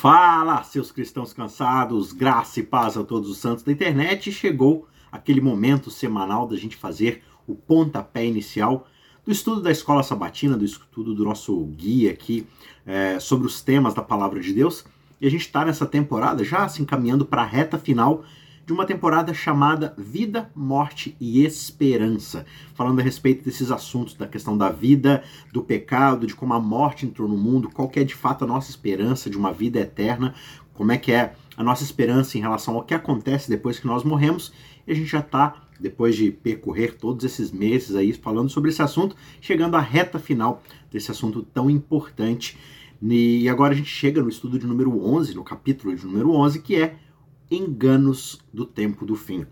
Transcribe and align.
Fala, 0.00 0.62
seus 0.62 0.92
cristãos 0.92 1.32
cansados, 1.32 2.12
graça 2.12 2.60
e 2.60 2.62
paz 2.62 2.96
a 2.96 3.02
todos 3.02 3.28
os 3.28 3.38
santos 3.38 3.64
da 3.64 3.72
internet. 3.72 4.30
Chegou 4.30 4.86
aquele 5.10 5.40
momento 5.40 5.90
semanal 5.90 6.46
da 6.46 6.54
gente 6.54 6.76
fazer 6.76 7.24
o 7.48 7.56
pontapé 7.56 8.24
inicial 8.24 8.86
do 9.24 9.32
estudo 9.32 9.60
da 9.60 9.72
escola 9.72 10.04
sabatina, 10.04 10.56
do 10.56 10.64
estudo 10.64 11.16
do 11.16 11.24
nosso 11.24 11.64
guia 11.76 12.12
aqui 12.12 12.46
é, 12.86 13.18
sobre 13.18 13.48
os 13.48 13.60
temas 13.60 13.92
da 13.92 14.00
palavra 14.00 14.38
de 14.38 14.52
Deus. 14.52 14.84
E 15.20 15.26
a 15.26 15.30
gente 15.30 15.40
está 15.40 15.64
nessa 15.64 15.84
temporada 15.84 16.44
já 16.44 16.68
se 16.68 16.80
encaminhando 16.80 17.26
para 17.26 17.42
a 17.42 17.46
reta 17.46 17.76
final 17.76 18.22
de 18.68 18.72
uma 18.74 18.84
temporada 18.84 19.32
chamada 19.32 19.94
Vida, 19.96 20.50
Morte 20.54 21.16
e 21.18 21.42
Esperança, 21.42 22.44
falando 22.74 23.00
a 23.00 23.02
respeito 23.02 23.42
desses 23.42 23.70
assuntos 23.70 24.12
da 24.12 24.26
questão 24.26 24.58
da 24.58 24.68
vida, 24.68 25.24
do 25.50 25.62
pecado, 25.62 26.26
de 26.26 26.34
como 26.34 26.52
a 26.52 26.60
morte 26.60 27.06
entrou 27.06 27.26
no 27.26 27.38
mundo, 27.38 27.70
qual 27.72 27.88
que 27.88 27.98
é 27.98 28.04
de 28.04 28.14
fato 28.14 28.44
a 28.44 28.46
nossa 28.46 28.68
esperança 28.68 29.30
de 29.30 29.38
uma 29.38 29.54
vida 29.54 29.80
eterna, 29.80 30.34
como 30.74 30.92
é 30.92 30.98
que 30.98 31.10
é 31.10 31.32
a 31.56 31.64
nossa 31.64 31.82
esperança 31.82 32.36
em 32.36 32.42
relação 32.42 32.74
ao 32.74 32.82
que 32.82 32.92
acontece 32.92 33.48
depois 33.48 33.80
que 33.80 33.86
nós 33.86 34.04
morremos. 34.04 34.52
E 34.86 34.92
a 34.92 34.94
gente 34.94 35.08
já 35.08 35.20
está, 35.20 35.62
depois 35.80 36.14
de 36.14 36.30
percorrer 36.30 36.94
todos 36.94 37.24
esses 37.24 37.50
meses 37.50 37.96
aí 37.96 38.12
falando 38.12 38.50
sobre 38.50 38.68
esse 38.68 38.82
assunto, 38.82 39.16
chegando 39.40 39.78
à 39.78 39.80
reta 39.80 40.18
final 40.18 40.62
desse 40.92 41.10
assunto 41.10 41.40
tão 41.40 41.70
importante. 41.70 42.58
E 43.00 43.48
agora 43.48 43.72
a 43.72 43.76
gente 43.76 43.88
chega 43.88 44.20
no 44.20 44.28
estudo 44.28 44.58
de 44.58 44.66
número 44.66 45.02
11, 45.02 45.34
no 45.34 45.42
capítulo 45.42 45.96
de 45.96 46.04
número 46.04 46.32
11, 46.32 46.60
que 46.60 46.76
é 46.76 46.98
enganos 47.50 48.40
do 48.52 48.64
tempo 48.64 49.04
do 49.04 49.16
fim. 49.16 49.46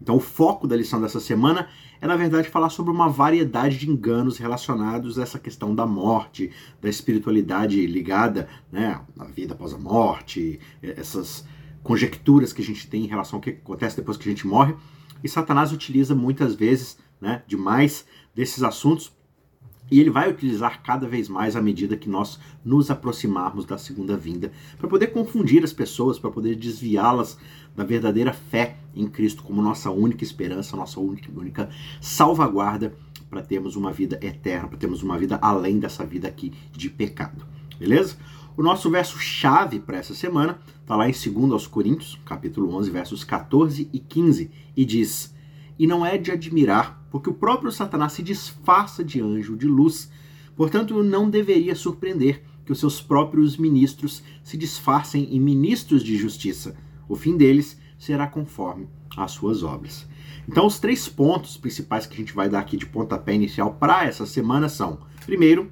Então, 0.00 0.16
o 0.16 0.20
foco 0.20 0.66
da 0.66 0.76
lição 0.76 1.00
dessa 1.00 1.20
semana 1.20 1.68
é, 2.00 2.06
na 2.06 2.16
verdade, 2.16 2.48
falar 2.48 2.70
sobre 2.70 2.90
uma 2.90 3.08
variedade 3.08 3.76
de 3.76 3.90
enganos 3.90 4.38
relacionados 4.38 5.18
a 5.18 5.22
essa 5.22 5.38
questão 5.38 5.74
da 5.74 5.86
morte, 5.86 6.50
da 6.80 6.88
espiritualidade 6.88 7.86
ligada 7.86 8.48
né, 8.72 8.98
à 9.18 9.24
vida 9.26 9.52
após 9.52 9.74
a 9.74 9.78
morte, 9.78 10.58
essas 10.82 11.44
conjecturas 11.82 12.52
que 12.52 12.62
a 12.62 12.64
gente 12.64 12.88
tem 12.88 13.04
em 13.04 13.08
relação 13.08 13.36
ao 13.36 13.42
que 13.42 13.50
acontece 13.50 13.96
depois 13.96 14.16
que 14.16 14.26
a 14.26 14.32
gente 14.32 14.46
morre. 14.46 14.74
E 15.22 15.28
Satanás 15.28 15.72
utiliza 15.72 16.14
muitas 16.14 16.54
vezes 16.54 16.98
né, 17.20 17.42
demais 17.46 18.06
desses 18.34 18.62
assuntos 18.62 19.12
e 19.90 19.98
ele 20.00 20.10
vai 20.10 20.30
utilizar 20.30 20.82
cada 20.82 21.08
vez 21.08 21.28
mais 21.28 21.56
à 21.56 21.60
medida 21.60 21.96
que 21.96 22.08
nós 22.08 22.38
nos 22.64 22.90
aproximarmos 22.90 23.64
da 23.64 23.76
segunda 23.76 24.16
vinda, 24.16 24.52
para 24.78 24.88
poder 24.88 25.08
confundir 25.08 25.64
as 25.64 25.72
pessoas, 25.72 26.18
para 26.18 26.30
poder 26.30 26.54
desviá-las 26.54 27.36
da 27.74 27.84
verdadeira 27.84 28.32
fé 28.32 28.76
em 28.94 29.06
Cristo 29.06 29.42
como 29.42 29.62
nossa 29.62 29.90
única 29.90 30.24
esperança, 30.24 30.76
nossa 30.76 31.00
única, 31.00 31.68
salvaguarda 32.00 32.94
para 33.28 33.42
termos 33.42 33.76
uma 33.76 33.92
vida 33.92 34.18
eterna, 34.22 34.68
para 34.68 34.78
termos 34.78 35.02
uma 35.02 35.18
vida 35.18 35.38
além 35.40 35.78
dessa 35.78 36.04
vida 36.04 36.26
aqui 36.26 36.52
de 36.72 36.90
pecado. 36.90 37.46
Beleza? 37.78 38.16
O 38.56 38.62
nosso 38.62 38.90
verso 38.90 39.18
chave 39.18 39.78
para 39.78 39.96
essa 39.96 40.12
semana 40.12 40.58
está 40.82 40.96
lá 40.96 41.08
em 41.08 41.12
2 41.12 41.52
aos 41.52 41.66
Coríntios, 41.66 42.18
capítulo 42.26 42.74
11, 42.74 42.90
versos 42.90 43.24
14 43.24 43.88
e 43.92 43.98
15, 43.98 44.50
e 44.76 44.84
diz: 44.84 45.32
"E 45.78 45.86
não 45.86 46.04
é 46.04 46.18
de 46.18 46.32
admirar 46.32 46.99
porque 47.10 47.28
o 47.28 47.34
próprio 47.34 47.72
Satanás 47.72 48.12
se 48.12 48.22
disfarça 48.22 49.04
de 49.04 49.20
anjo 49.20 49.56
de 49.56 49.66
luz. 49.66 50.10
Portanto, 50.56 51.02
não 51.02 51.28
deveria 51.28 51.74
surpreender 51.74 52.42
que 52.64 52.72
os 52.72 52.78
seus 52.78 53.00
próprios 53.00 53.56
ministros 53.56 54.22
se 54.42 54.56
disfarcem 54.56 55.24
em 55.34 55.40
ministros 55.40 56.04
de 56.04 56.16
justiça. 56.16 56.76
O 57.08 57.16
fim 57.16 57.36
deles 57.36 57.78
será 57.98 58.26
conforme 58.26 58.88
as 59.16 59.32
suas 59.32 59.62
obras. 59.62 60.08
Então, 60.48 60.66
os 60.66 60.78
três 60.78 61.08
pontos 61.08 61.56
principais 61.56 62.06
que 62.06 62.14
a 62.14 62.16
gente 62.16 62.32
vai 62.32 62.48
dar 62.48 62.60
aqui 62.60 62.76
de 62.76 62.86
pontapé 62.86 63.34
inicial 63.34 63.74
para 63.74 64.04
essa 64.04 64.24
semana 64.24 64.68
são: 64.68 65.00
primeiro, 65.26 65.70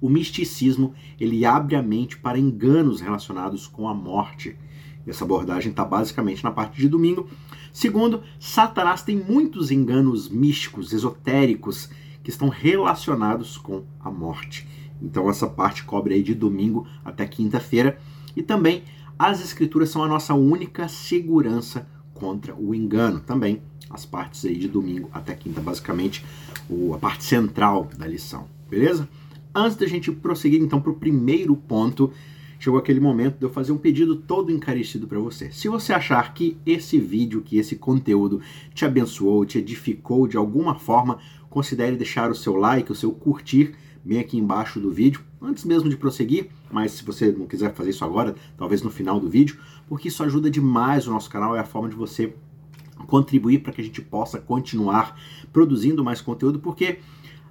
o 0.00 0.08
misticismo 0.08 0.92
ele 1.18 1.44
abre 1.46 1.76
a 1.76 1.82
mente 1.82 2.18
para 2.18 2.38
enganos 2.38 3.00
relacionados 3.00 3.66
com 3.66 3.88
a 3.88 3.94
morte. 3.94 4.56
Essa 5.06 5.24
abordagem 5.24 5.70
está 5.70 5.84
basicamente 5.84 6.44
na 6.44 6.50
parte 6.50 6.80
de 6.80 6.88
domingo. 6.88 7.28
Segundo, 7.74 8.22
Satanás 8.38 9.02
tem 9.02 9.16
muitos 9.16 9.72
enganos 9.72 10.28
místicos, 10.28 10.92
esotéricos, 10.92 11.90
que 12.22 12.30
estão 12.30 12.48
relacionados 12.48 13.58
com 13.58 13.82
a 13.98 14.12
morte. 14.12 14.64
Então 15.02 15.28
essa 15.28 15.48
parte 15.48 15.82
cobre 15.82 16.14
aí 16.14 16.22
de 16.22 16.36
domingo 16.36 16.86
até 17.04 17.26
quinta-feira. 17.26 17.98
E 18.36 18.44
também 18.44 18.84
as 19.18 19.40
escrituras 19.44 19.88
são 19.90 20.04
a 20.04 20.08
nossa 20.08 20.34
única 20.34 20.86
segurança 20.86 21.84
contra 22.14 22.54
o 22.54 22.76
engano. 22.76 23.18
Também 23.18 23.60
as 23.90 24.06
partes 24.06 24.44
aí 24.44 24.56
de 24.56 24.68
domingo 24.68 25.10
até 25.12 25.34
quinta, 25.34 25.60
basicamente 25.60 26.24
a 26.94 26.98
parte 26.98 27.24
central 27.24 27.90
da 27.98 28.06
lição. 28.06 28.46
Beleza? 28.70 29.08
Antes 29.52 29.76
da 29.76 29.86
gente 29.88 30.12
prosseguir 30.12 30.62
então 30.62 30.80
para 30.80 30.92
o 30.92 30.96
primeiro 30.96 31.56
ponto, 31.56 32.12
chegou 32.64 32.78
aquele 32.78 32.98
momento 32.98 33.36
de 33.36 33.44
eu 33.44 33.50
fazer 33.50 33.72
um 33.72 33.76
pedido 33.76 34.16
todo 34.16 34.50
encarecido 34.50 35.06
para 35.06 35.18
você. 35.18 35.50
Se 35.52 35.68
você 35.68 35.92
achar 35.92 36.32
que 36.32 36.56
esse 36.64 36.98
vídeo, 36.98 37.42
que 37.42 37.58
esse 37.58 37.76
conteúdo 37.76 38.40
te 38.72 38.86
abençoou, 38.86 39.44
te 39.44 39.58
edificou 39.58 40.26
de 40.26 40.38
alguma 40.38 40.74
forma, 40.74 41.18
considere 41.50 41.94
deixar 41.94 42.30
o 42.30 42.34
seu 42.34 42.56
like, 42.56 42.90
o 42.90 42.94
seu 42.94 43.12
curtir 43.12 43.74
bem 44.02 44.18
aqui 44.18 44.38
embaixo 44.38 44.80
do 44.80 44.90
vídeo, 44.90 45.20
antes 45.42 45.62
mesmo 45.64 45.90
de 45.90 45.96
prosseguir, 45.96 46.48
mas 46.70 46.92
se 46.92 47.04
você 47.04 47.30
não 47.30 47.46
quiser 47.46 47.74
fazer 47.74 47.90
isso 47.90 48.04
agora, 48.04 48.34
talvez 48.56 48.80
no 48.80 48.90
final 48.90 49.20
do 49.20 49.28
vídeo, 49.28 49.58
porque 49.86 50.08
isso 50.08 50.22
ajuda 50.22 50.50
demais 50.50 51.06
o 51.06 51.10
nosso 51.10 51.28
canal, 51.28 51.54
é 51.54 51.60
a 51.60 51.64
forma 51.64 51.90
de 51.90 51.94
você 51.94 52.34
contribuir 53.06 53.58
para 53.58 53.74
que 53.74 53.82
a 53.82 53.84
gente 53.84 54.00
possa 54.00 54.38
continuar 54.38 55.20
produzindo 55.52 56.02
mais 56.02 56.22
conteúdo, 56.22 56.58
porque 56.58 56.98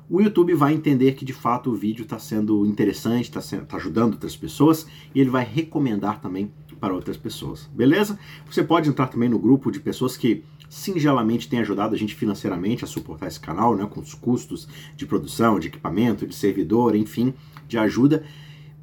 o 0.09 0.21
YouTube 0.21 0.53
vai 0.53 0.73
entender 0.73 1.13
que 1.13 1.25
de 1.25 1.33
fato 1.33 1.71
o 1.71 1.75
vídeo 1.75 2.03
está 2.03 2.19
sendo 2.19 2.65
interessante, 2.65 3.29
está 3.35 3.41
tá 3.65 3.77
ajudando 3.77 4.13
outras 4.13 4.35
pessoas 4.35 4.85
e 5.13 5.19
ele 5.19 5.29
vai 5.29 5.43
recomendar 5.43 6.21
também 6.21 6.51
para 6.79 6.93
outras 6.93 7.15
pessoas, 7.15 7.69
beleza? 7.73 8.19
Você 8.45 8.61
pode 8.61 8.89
entrar 8.89 9.07
também 9.07 9.29
no 9.29 9.39
grupo 9.39 9.71
de 9.71 9.79
pessoas 9.79 10.17
que 10.17 10.43
singelamente 10.69 11.47
têm 11.47 11.59
ajudado 11.59 11.95
a 11.95 11.97
gente 11.97 12.15
financeiramente 12.15 12.83
a 12.83 12.87
suportar 12.87 13.27
esse 13.27 13.39
canal, 13.39 13.75
né, 13.75 13.85
com 13.85 14.01
os 14.01 14.13
custos 14.13 14.67
de 14.95 15.05
produção, 15.05 15.59
de 15.59 15.67
equipamento, 15.67 16.27
de 16.27 16.35
servidor, 16.35 16.95
enfim, 16.95 17.33
de 17.67 17.77
ajuda. 17.77 18.23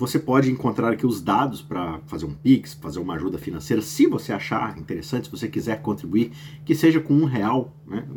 Você 0.00 0.18
pode 0.18 0.50
encontrar 0.50 0.94
aqui 0.94 1.04
os 1.04 1.20
dados 1.20 1.60
para 1.60 2.00
fazer 2.06 2.24
um 2.24 2.32
Pix, 2.32 2.72
fazer 2.72 2.98
uma 2.98 3.16
ajuda 3.16 3.36
financeira, 3.36 3.82
se 3.82 4.06
você 4.06 4.32
achar 4.32 4.78
interessante, 4.78 5.26
se 5.26 5.30
você 5.30 5.46
quiser 5.46 5.82
contribuir, 5.82 6.32
que 6.64 6.74
seja 6.74 7.00
com 7.00 7.12
um 7.12 7.26
real, 7.26 7.76
né? 7.86 8.08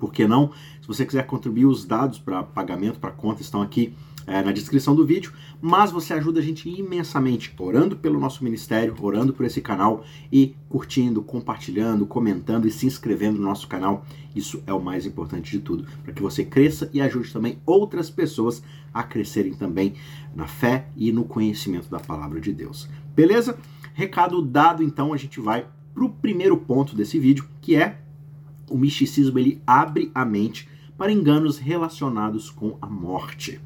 Por 0.00 0.12
que 0.12 0.26
não? 0.26 0.50
Se 0.82 0.88
você 0.88 1.06
quiser 1.06 1.24
contribuir, 1.26 1.66
os 1.66 1.84
dados 1.84 2.18
para 2.18 2.42
pagamento, 2.42 2.98
para 2.98 3.12
conta 3.12 3.40
estão 3.40 3.62
aqui 3.62 3.94
é, 4.28 4.42
na 4.42 4.52
descrição 4.52 4.94
do 4.94 5.06
vídeo, 5.06 5.32
mas 5.60 5.90
você 5.90 6.12
ajuda 6.12 6.38
a 6.38 6.42
gente 6.42 6.68
imensamente 6.68 7.52
orando 7.58 7.96
pelo 7.96 8.20
nosso 8.20 8.44
ministério, 8.44 8.94
orando 9.00 9.32
por 9.32 9.46
esse 9.46 9.62
canal 9.62 10.04
e 10.30 10.54
curtindo, 10.68 11.22
compartilhando, 11.22 12.06
comentando 12.06 12.68
e 12.68 12.70
se 12.70 12.86
inscrevendo 12.86 13.38
no 13.38 13.44
nosso 13.44 13.66
canal. 13.66 14.06
Isso 14.36 14.62
é 14.66 14.72
o 14.72 14.80
mais 14.80 15.06
importante 15.06 15.50
de 15.50 15.60
tudo, 15.60 15.86
para 16.04 16.12
que 16.12 16.22
você 16.22 16.44
cresça 16.44 16.90
e 16.92 17.00
ajude 17.00 17.32
também 17.32 17.58
outras 17.64 18.10
pessoas 18.10 18.62
a 18.92 19.02
crescerem 19.02 19.54
também 19.54 19.94
na 20.36 20.46
fé 20.46 20.88
e 20.94 21.10
no 21.10 21.24
conhecimento 21.24 21.88
da 21.88 21.98
palavra 21.98 22.40
de 22.40 22.52
Deus. 22.52 22.88
Beleza? 23.16 23.58
Recado 23.94 24.42
dado, 24.42 24.82
então 24.82 25.12
a 25.12 25.16
gente 25.16 25.40
vai 25.40 25.66
para 25.94 26.04
o 26.04 26.10
primeiro 26.10 26.56
ponto 26.56 26.94
desse 26.94 27.18
vídeo, 27.18 27.48
que 27.60 27.74
é 27.74 28.00
o 28.68 28.76
misticismo 28.76 29.38
ele 29.38 29.60
abre 29.66 30.10
a 30.14 30.24
mente 30.24 30.68
para 30.98 31.10
enganos 31.10 31.58
relacionados 31.58 32.50
com 32.50 32.76
a 32.82 32.86
morte. 32.86 33.60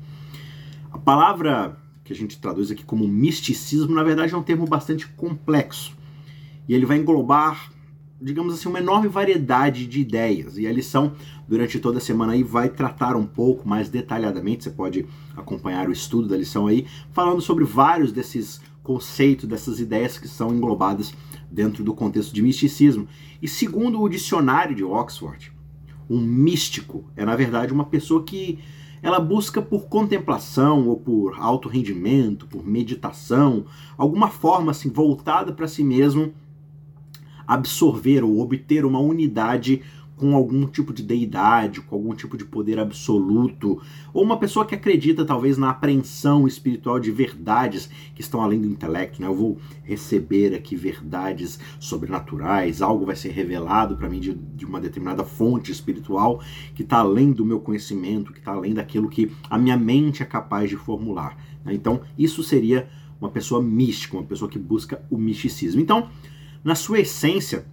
A 0.92 0.98
palavra 0.98 1.78
que 2.04 2.12
a 2.12 2.16
gente 2.16 2.38
traduz 2.38 2.70
aqui 2.70 2.84
como 2.84 3.08
misticismo, 3.08 3.94
na 3.94 4.02
verdade, 4.02 4.34
é 4.34 4.36
um 4.36 4.42
termo 4.42 4.66
bastante 4.66 5.08
complexo. 5.08 5.96
E 6.68 6.74
ele 6.74 6.84
vai 6.84 6.98
englobar, 6.98 7.72
digamos 8.20 8.54
assim, 8.54 8.68
uma 8.68 8.78
enorme 8.78 9.08
variedade 9.08 9.86
de 9.86 10.00
ideias. 10.00 10.58
E 10.58 10.66
a 10.66 10.72
lição, 10.72 11.14
durante 11.48 11.78
toda 11.78 11.96
a 11.96 12.00
semana 12.00 12.34
aí, 12.34 12.42
vai 12.42 12.68
tratar 12.68 13.16
um 13.16 13.26
pouco 13.26 13.66
mais 13.66 13.88
detalhadamente. 13.88 14.64
Você 14.64 14.70
pode 14.70 15.06
acompanhar 15.34 15.88
o 15.88 15.92
estudo 15.92 16.28
da 16.28 16.36
lição 16.36 16.66
aí, 16.66 16.86
falando 17.10 17.40
sobre 17.40 17.64
vários 17.64 18.12
desses 18.12 18.60
conceitos, 18.82 19.48
dessas 19.48 19.80
ideias 19.80 20.18
que 20.18 20.28
são 20.28 20.54
englobadas 20.54 21.14
dentro 21.50 21.82
do 21.82 21.94
contexto 21.94 22.34
de 22.34 22.42
misticismo. 22.42 23.08
E 23.40 23.48
segundo 23.48 24.00
o 24.00 24.08
dicionário 24.10 24.74
de 24.74 24.84
Oxford, 24.84 25.50
um 26.10 26.20
místico 26.20 27.04
é, 27.16 27.24
na 27.24 27.34
verdade, 27.34 27.72
uma 27.72 27.86
pessoa 27.86 28.22
que 28.22 28.58
ela 29.02 29.18
busca 29.18 29.60
por 29.60 29.86
contemplação 29.86 30.88
ou 30.88 30.96
por 30.96 31.34
alto 31.38 31.68
rendimento, 31.68 32.46
por 32.46 32.64
meditação, 32.64 33.64
alguma 33.98 34.28
forma 34.28 34.70
assim 34.70 34.88
voltada 34.88 35.52
para 35.52 35.66
si 35.66 35.82
mesmo 35.82 36.32
absorver 37.46 38.22
ou 38.22 38.40
obter 38.40 38.84
uma 38.84 39.00
unidade 39.00 39.82
com 40.16 40.36
algum 40.36 40.66
tipo 40.66 40.92
de 40.92 41.02
deidade, 41.02 41.80
com 41.80 41.96
algum 41.96 42.14
tipo 42.14 42.36
de 42.36 42.44
poder 42.44 42.78
absoluto, 42.78 43.80
ou 44.12 44.22
uma 44.22 44.38
pessoa 44.38 44.64
que 44.64 44.74
acredita 44.74 45.24
talvez 45.24 45.58
na 45.58 45.70
apreensão 45.70 46.46
espiritual 46.46 47.00
de 47.00 47.10
verdades 47.10 47.90
que 48.14 48.20
estão 48.20 48.40
além 48.40 48.60
do 48.60 48.68
intelecto, 48.68 49.20
né? 49.20 49.26
Eu 49.26 49.34
vou 49.34 49.58
receber 49.82 50.54
aqui 50.54 50.76
verdades 50.76 51.58
sobrenaturais, 51.80 52.82
algo 52.82 53.06
vai 53.06 53.16
ser 53.16 53.30
revelado 53.30 53.96
para 53.96 54.08
mim 54.08 54.20
de, 54.20 54.34
de, 54.34 54.64
uma 54.64 54.80
determinada 54.80 55.24
fonte 55.24 55.72
espiritual 55.72 56.40
que 56.74 56.82
está 56.82 56.98
além 56.98 57.32
do 57.32 57.44
meu 57.44 57.60
conhecimento, 57.60 58.32
que 58.32 58.38
está 58.38 58.52
além 58.52 58.74
daquilo 58.74 59.08
que 59.08 59.32
a 59.50 59.58
minha 59.58 59.76
mente 59.76 60.22
é 60.22 60.26
capaz 60.26 60.70
de 60.70 60.76
formular. 60.76 61.36
Né? 61.64 61.74
Então, 61.74 62.00
isso 62.16 62.42
seria 62.42 62.88
uma 63.20 63.30
pessoa 63.30 63.62
mística, 63.62 64.16
uma 64.16 64.24
pessoa 64.24 64.50
que 64.50 64.58
busca 64.58 65.02
o 65.10 65.16
misticismo. 65.16 65.80
Então, 65.80 66.08
na 66.62 66.74
sua 66.74 67.00
essência, 67.00 67.66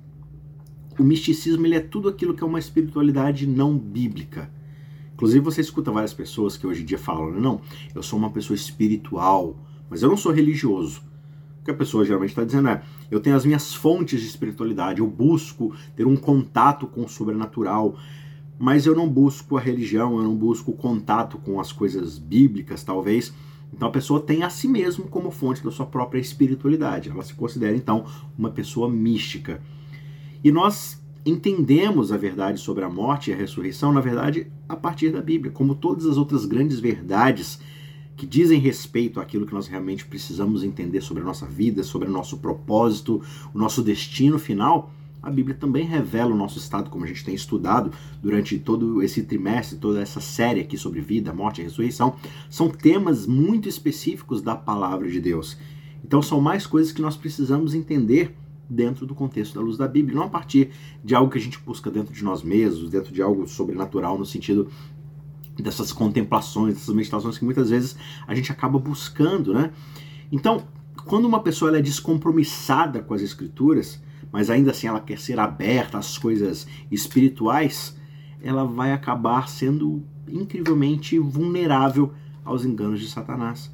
o 1.02 1.06
misticismo 1.06 1.66
ele 1.66 1.76
é 1.76 1.80
tudo 1.80 2.10
aquilo 2.10 2.34
que 2.34 2.44
é 2.44 2.48
uma 2.48 2.60
espiritualidade 2.60 3.48
não 3.48 3.78
bíblica. 3.78 4.50
Inclusive 5.14 5.44
você 5.44 5.62
escuta 5.62 5.92
várias 5.92 6.14
pessoas 6.14 6.56
que 6.56 6.66
hoje 6.66 6.82
em 6.82 6.86
dia 6.86 6.98
falam, 6.98 7.32
não, 7.32 7.62
eu 7.94 8.02
sou 8.02 8.18
uma 8.18 8.30
pessoa 8.30 8.56
espiritual, 8.56 9.58
mas 9.90 10.02
eu 10.02 10.10
não 10.10 10.16
sou 10.16 10.32
religioso. 10.32 11.02
O 11.62 11.66
que 11.66 11.72
a 11.72 11.74
pessoa 11.74 12.06
geralmente 12.06 12.30
está 12.30 12.44
dizendo 12.44 12.70
é, 12.70 12.82
eu 13.12 13.20
tenho 13.20 13.36
as 13.36 13.46
minhas 13.46 13.74
fontes 13.74 14.22
de 14.22 14.28
espiritualidade, 14.28 15.02
eu 15.02 15.08
busco 15.08 15.76
ter 15.96 16.08
um 16.08 16.16
contato 16.16 16.88
com 16.88 17.04
o 17.04 17.10
sobrenatural, 17.10 17.98
mas 18.58 18.86
eu 18.86 18.96
não 18.96 19.10
busco 19.10 19.58
a 19.58 19.60
religião, 19.60 20.18
eu 20.18 20.24
não 20.24 20.36
busco 20.36 20.72
o 20.72 20.76
contato 20.76 21.38
com 21.38 21.60
as 21.60 21.72
coisas 21.72 22.18
bíblicas, 22.18 22.84
talvez. 22.84 23.34
Então 23.74 23.88
a 23.88 23.92
pessoa 23.92 24.20
tem 24.20 24.44
a 24.44 24.50
si 24.50 24.68
mesmo 24.68 25.06
como 25.06 25.32
fonte 25.32 25.64
da 25.64 25.72
sua 25.72 25.86
própria 25.86 26.20
espiritualidade. 26.20 27.10
Ela 27.10 27.24
se 27.24 27.34
considera 27.34 27.76
então 27.76 28.06
uma 28.38 28.50
pessoa 28.50 28.90
mística. 28.90 29.62
E 30.44 30.52
nós 30.52 31.02
entendemos 31.26 32.12
a 32.12 32.18
verdade 32.18 32.60
sobre 32.60 32.84
a 32.84 32.90
morte 32.90 33.30
e 33.30 33.34
a 33.34 33.38
ressurreição, 33.38 33.92
na 33.92 34.02
verdade, 34.02 34.48
a 34.68 34.76
partir 34.76 35.12
da 35.12 35.22
Bíblia, 35.22 35.52
como 35.52 35.76
todas 35.76 36.06
as 36.06 36.18
outras 36.18 36.46
grandes 36.46 36.80
verdades 36.80 37.60
que 38.16 38.26
dizem 38.26 38.60
respeito 38.60 39.20
àquilo 39.20 39.46
que 39.46 39.54
nós 39.54 39.68
realmente 39.68 40.06
precisamos 40.06 40.64
entender 40.64 41.02
sobre 41.02 41.24
a 41.24 41.26
nossa 41.26 41.46
vida, 41.46 41.84
sobre 41.84 42.10
o 42.10 42.12
nosso 42.12 42.38
propósito, 42.38 43.22
o 43.54 43.58
nosso 43.58 43.82
destino 43.82 44.38
final. 44.38 44.94
A 45.22 45.30
Bíblia 45.30 45.56
também 45.56 45.86
revela 45.86 46.34
o 46.34 46.38
nosso 46.38 46.58
estado, 46.58 46.90
como 46.90 47.04
a 47.04 47.08
gente 47.08 47.24
tem 47.24 47.36
estudado 47.36 47.92
durante 48.22 48.58
todo 48.58 49.02
esse 49.02 49.24
trimestre, 49.24 49.78
toda 49.78 50.02
essa 50.02 50.20
série 50.20 50.62
aqui 50.62 50.78
sobre 50.78 51.02
vida, 51.02 51.34
morte 51.34 51.62
e 51.62 51.64
ressurreição. 51.64 52.16
São 52.50 52.70
temas 52.70 53.26
muito 53.26 53.68
específicos 53.68 54.42
da 54.42 54.56
palavra 54.56 55.10
de 55.10 55.20
Deus. 55.20 55.58
Então, 56.04 56.22
são 56.22 56.40
mais 56.42 56.66
coisas 56.66 56.92
que 56.92 57.02
nós 57.02 57.18
precisamos 57.18 57.74
entender 57.74 58.36
dentro 58.70 59.06
do 59.06 59.16
contexto 59.16 59.56
da 59.56 59.62
luz 59.62 59.78
da 59.78 59.88
Bíblia, 59.88 60.16
não 60.16 60.26
a 60.26 60.30
partir 60.30 60.70
de 61.04 61.16
algo 61.16 61.32
que 61.32 61.38
a 61.38 61.42
gente 61.42 61.58
busca 61.60 61.90
dentro 61.90 62.14
de 62.14 62.24
nós 62.24 62.44
mesmos, 62.44 62.90
dentro 62.90 63.12
de 63.12 63.22
algo 63.22 63.48
sobrenatural 63.48 64.18
no 64.18 64.26
sentido 64.26 64.70
dessas 65.58 65.92
contemplações, 65.92 66.76
dessas 66.76 66.94
meditações 66.94 67.38
que 67.38 67.44
muitas 67.44 67.70
vezes 67.70 67.96
a 68.28 68.36
gente 68.36 68.52
acaba 68.52 68.78
buscando, 68.78 69.54
né? 69.54 69.72
Então, 70.32 70.64
quando 71.06 71.26
uma 71.26 71.42
pessoa 71.42 71.76
é 71.76 71.82
descompromissada 71.82 73.02
com 73.02 73.14
as 73.14 73.22
escrituras, 73.22 74.02
mas 74.32 74.50
ainda 74.50 74.72
assim 74.72 74.88
ela 74.88 75.00
quer 75.00 75.20
ser 75.20 75.40
aberta 75.40 75.98
às 75.98 76.18
coisas 76.18 76.68
espirituais, 76.92 77.98
ela 78.42 78.64
vai 78.64 78.94
acabar 78.94 79.50
sendo 79.50 80.04
incrivelmente 80.28 81.18
vulnerável 81.18 82.14
aos 82.46 82.64
enganos 82.64 83.00
de 83.00 83.10
Satanás. 83.10 83.72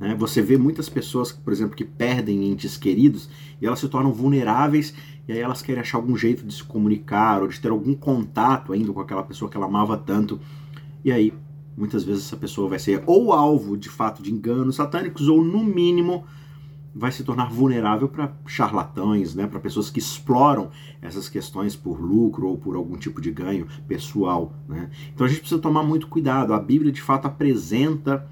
Né? 0.00 0.14
Você 0.18 0.40
vê 0.40 0.56
muitas 0.56 0.88
pessoas, 0.88 1.30
por 1.30 1.52
exemplo, 1.52 1.76
que 1.76 1.84
perdem 1.84 2.50
entes 2.50 2.76
queridos 2.76 3.28
e 3.60 3.66
elas 3.66 3.78
se 3.78 3.88
tornam 3.88 4.12
vulneráveis 4.12 4.94
e 5.28 5.32
aí 5.32 5.38
elas 5.38 5.60
querem 5.60 5.80
achar 5.80 5.98
algum 5.98 6.16
jeito 6.16 6.44
de 6.44 6.54
se 6.54 6.64
comunicar 6.64 7.42
ou 7.42 7.48
de 7.48 7.60
ter 7.60 7.68
algum 7.68 7.94
contato 7.94 8.72
ainda 8.72 8.92
com 8.92 9.00
aquela 9.00 9.22
pessoa 9.22 9.50
que 9.50 9.56
ela 9.56 9.66
amava 9.66 9.96
tanto. 9.96 10.40
E 11.04 11.12
aí, 11.12 11.32
muitas 11.76 12.02
vezes 12.02 12.24
essa 12.24 12.36
pessoa 12.36 12.68
vai 12.68 12.78
ser 12.78 13.02
ou 13.06 13.32
alvo 13.32 13.76
de 13.76 13.88
fato 13.88 14.22
de 14.22 14.32
enganos 14.32 14.76
satânicos 14.76 15.28
ou 15.28 15.44
no 15.44 15.62
mínimo 15.62 16.24
vai 16.94 17.12
se 17.12 17.22
tornar 17.22 17.50
vulnerável 17.50 18.08
para 18.08 18.32
charlatães, 18.46 19.34
né, 19.34 19.46
para 19.46 19.60
pessoas 19.60 19.90
que 19.90 20.00
exploram 20.00 20.70
essas 21.00 21.28
questões 21.28 21.76
por 21.76 22.00
lucro 22.00 22.48
ou 22.48 22.58
por 22.58 22.74
algum 22.74 22.96
tipo 22.96 23.20
de 23.20 23.30
ganho 23.30 23.66
pessoal. 23.86 24.52
Né? 24.68 24.90
Então 25.14 25.24
a 25.24 25.30
gente 25.30 25.40
precisa 25.40 25.60
tomar 25.60 25.84
muito 25.84 26.08
cuidado. 26.08 26.52
A 26.52 26.58
Bíblia 26.58 26.90
de 26.90 27.00
fato 27.00 27.26
apresenta 27.26 28.26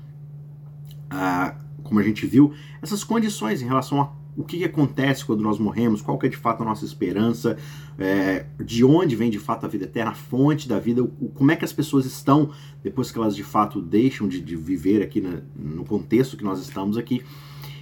como 1.82 2.00
a 2.00 2.02
gente 2.02 2.26
viu, 2.26 2.52
essas 2.82 3.02
condições 3.02 3.62
em 3.62 3.66
relação 3.66 4.00
a 4.00 4.12
o 4.38 4.44
que, 4.44 4.58
que, 4.58 4.64
acontece 4.64 5.24
quando 5.24 5.40
nós 5.40 5.58
morremos, 5.58 6.00
qual 6.00 6.16
que 6.16 6.26
é 6.26 6.28
de 6.28 6.36
fato 6.36 6.62
a 6.62 6.64
nossa 6.64 6.84
esperança, 6.84 7.56
é, 7.98 8.46
de 8.64 8.84
onde 8.84 9.16
vem 9.16 9.30
de 9.30 9.38
fato 9.40 9.66
a 9.66 9.68
vida 9.68 9.82
eterna, 9.82 10.12
a 10.12 10.14
fonte 10.14 10.68
da 10.68 10.78
vida, 10.78 11.02
o, 11.02 11.08
como 11.34 11.50
é 11.50 11.56
que 11.56 11.64
as 11.64 11.72
pessoas 11.72 12.06
estão 12.06 12.52
depois 12.80 13.10
que 13.10 13.18
elas 13.18 13.34
de 13.34 13.42
fato 13.42 13.82
deixam 13.82 14.28
de, 14.28 14.40
de 14.40 14.54
viver 14.54 15.02
aqui 15.02 15.20
na, 15.20 15.40
no 15.56 15.84
contexto 15.84 16.36
que 16.36 16.44
nós 16.44 16.60
estamos 16.60 16.96
aqui. 16.96 17.20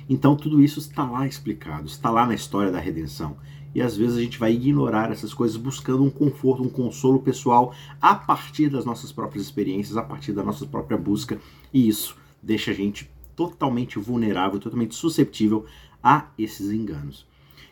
Então 0.08 0.34
tudo 0.34 0.62
isso 0.62 0.78
está 0.78 1.04
lá 1.04 1.26
explicado, 1.26 1.88
está 1.88 2.08
lá 2.08 2.24
na 2.24 2.34
história 2.34 2.72
da 2.72 2.80
redenção. 2.80 3.36
E 3.74 3.82
às 3.82 3.94
vezes 3.94 4.16
a 4.16 4.22
gente 4.22 4.38
vai 4.38 4.54
ignorar 4.54 5.12
essas 5.12 5.34
coisas 5.34 5.58
buscando 5.58 6.02
um 6.02 6.08
conforto, 6.08 6.62
um 6.62 6.70
consolo 6.70 7.20
pessoal 7.20 7.74
a 8.00 8.14
partir 8.14 8.70
das 8.70 8.86
nossas 8.86 9.12
próprias 9.12 9.44
experiências, 9.44 9.98
a 9.98 10.02
partir 10.02 10.32
da 10.32 10.42
nossa 10.42 10.64
própria 10.64 10.96
busca, 10.96 11.38
e 11.70 11.86
isso 11.86 12.16
deixa 12.42 12.70
a 12.70 12.74
gente 12.74 13.10
totalmente 13.36 13.98
vulnerável, 13.98 14.58
totalmente 14.58 14.94
susceptível 14.94 15.66
a 16.02 16.28
esses 16.38 16.70
enganos. 16.70 17.26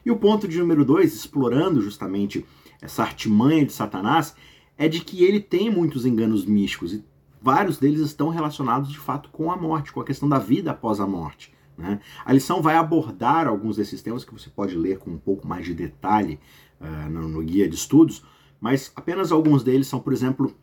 E 0.05 0.11
o 0.11 0.17
ponto 0.17 0.47
de 0.47 0.59
número 0.59 0.85
dois, 0.85 1.15
explorando 1.15 1.81
justamente 1.81 2.45
essa 2.81 3.03
artimanha 3.03 3.65
de 3.65 3.73
Satanás, 3.73 4.37
é 4.77 4.87
de 4.89 5.01
que 5.01 5.25
ele 5.25 5.41
tem 5.41 5.71
muitos 5.71 6.05
enganos 6.05 6.45
místicos 6.45 6.93
e 6.93 7.05
vários 7.41 7.79
deles 7.79 8.01
estão 8.01 8.29
relacionados 8.29 8.91
de 8.91 8.99
fato 8.99 9.31
com 9.31 9.51
a 9.51 9.57
morte, 9.57 9.93
com 9.93 10.01
a 10.01 10.05
questão 10.05 10.29
da 10.29 10.39
vida 10.39 10.71
após 10.71 11.01
a 11.01 11.07
morte. 11.07 11.53
Né? 11.77 12.01
A 12.25 12.33
lição 12.33 12.63
vai 12.63 12.77
abordar 12.77 13.47
alguns 13.47 13.77
desses 13.77 14.03
temas 14.03 14.25
que 14.25 14.33
você 14.33 14.51
pode 14.51 14.77
ler 14.77 14.99
com 14.99 15.11
um 15.11 15.19
pouco 15.19 15.47
mais 15.47 15.65
de 15.65 15.75
detalhe 15.75 16.39
uh, 16.81 17.11
no, 17.11 17.29
no 17.29 17.43
guia 17.43 17.69
de 17.69 17.75
estudos, 17.75 18.25
mas 18.61 18.93
apenas 18.95 19.33
alguns 19.33 19.63
deles 19.63 19.87
são, 19.87 20.01
por 20.01 20.13
exemplo, 20.13 20.55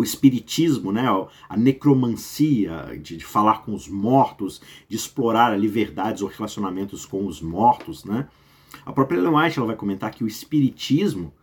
o 0.00 0.02
espiritismo, 0.02 0.90
né, 0.92 1.04
a 1.48 1.56
necromancia, 1.56 2.98
de, 3.02 3.18
de, 3.18 3.24
falar 3.24 3.62
com 3.62 3.74
os 3.74 3.86
mortos, 3.86 4.62
de 4.88 4.96
explorar 4.96 5.52
ali 5.52 5.68
verdades 5.68 6.22
ou 6.22 6.28
relacionamentos 6.28 7.04
com 7.04 7.26
os 7.26 7.42
mortos, 7.42 8.04
né? 8.04 8.26
A 8.86 8.92
própria 8.92 9.18
Ellen 9.18 9.34
White 9.34 9.58
ela 9.58 9.66
vai 9.66 9.76
comentar 9.76 10.10
que 10.10 10.24
o 10.24 10.26
espiritismo 10.26 11.34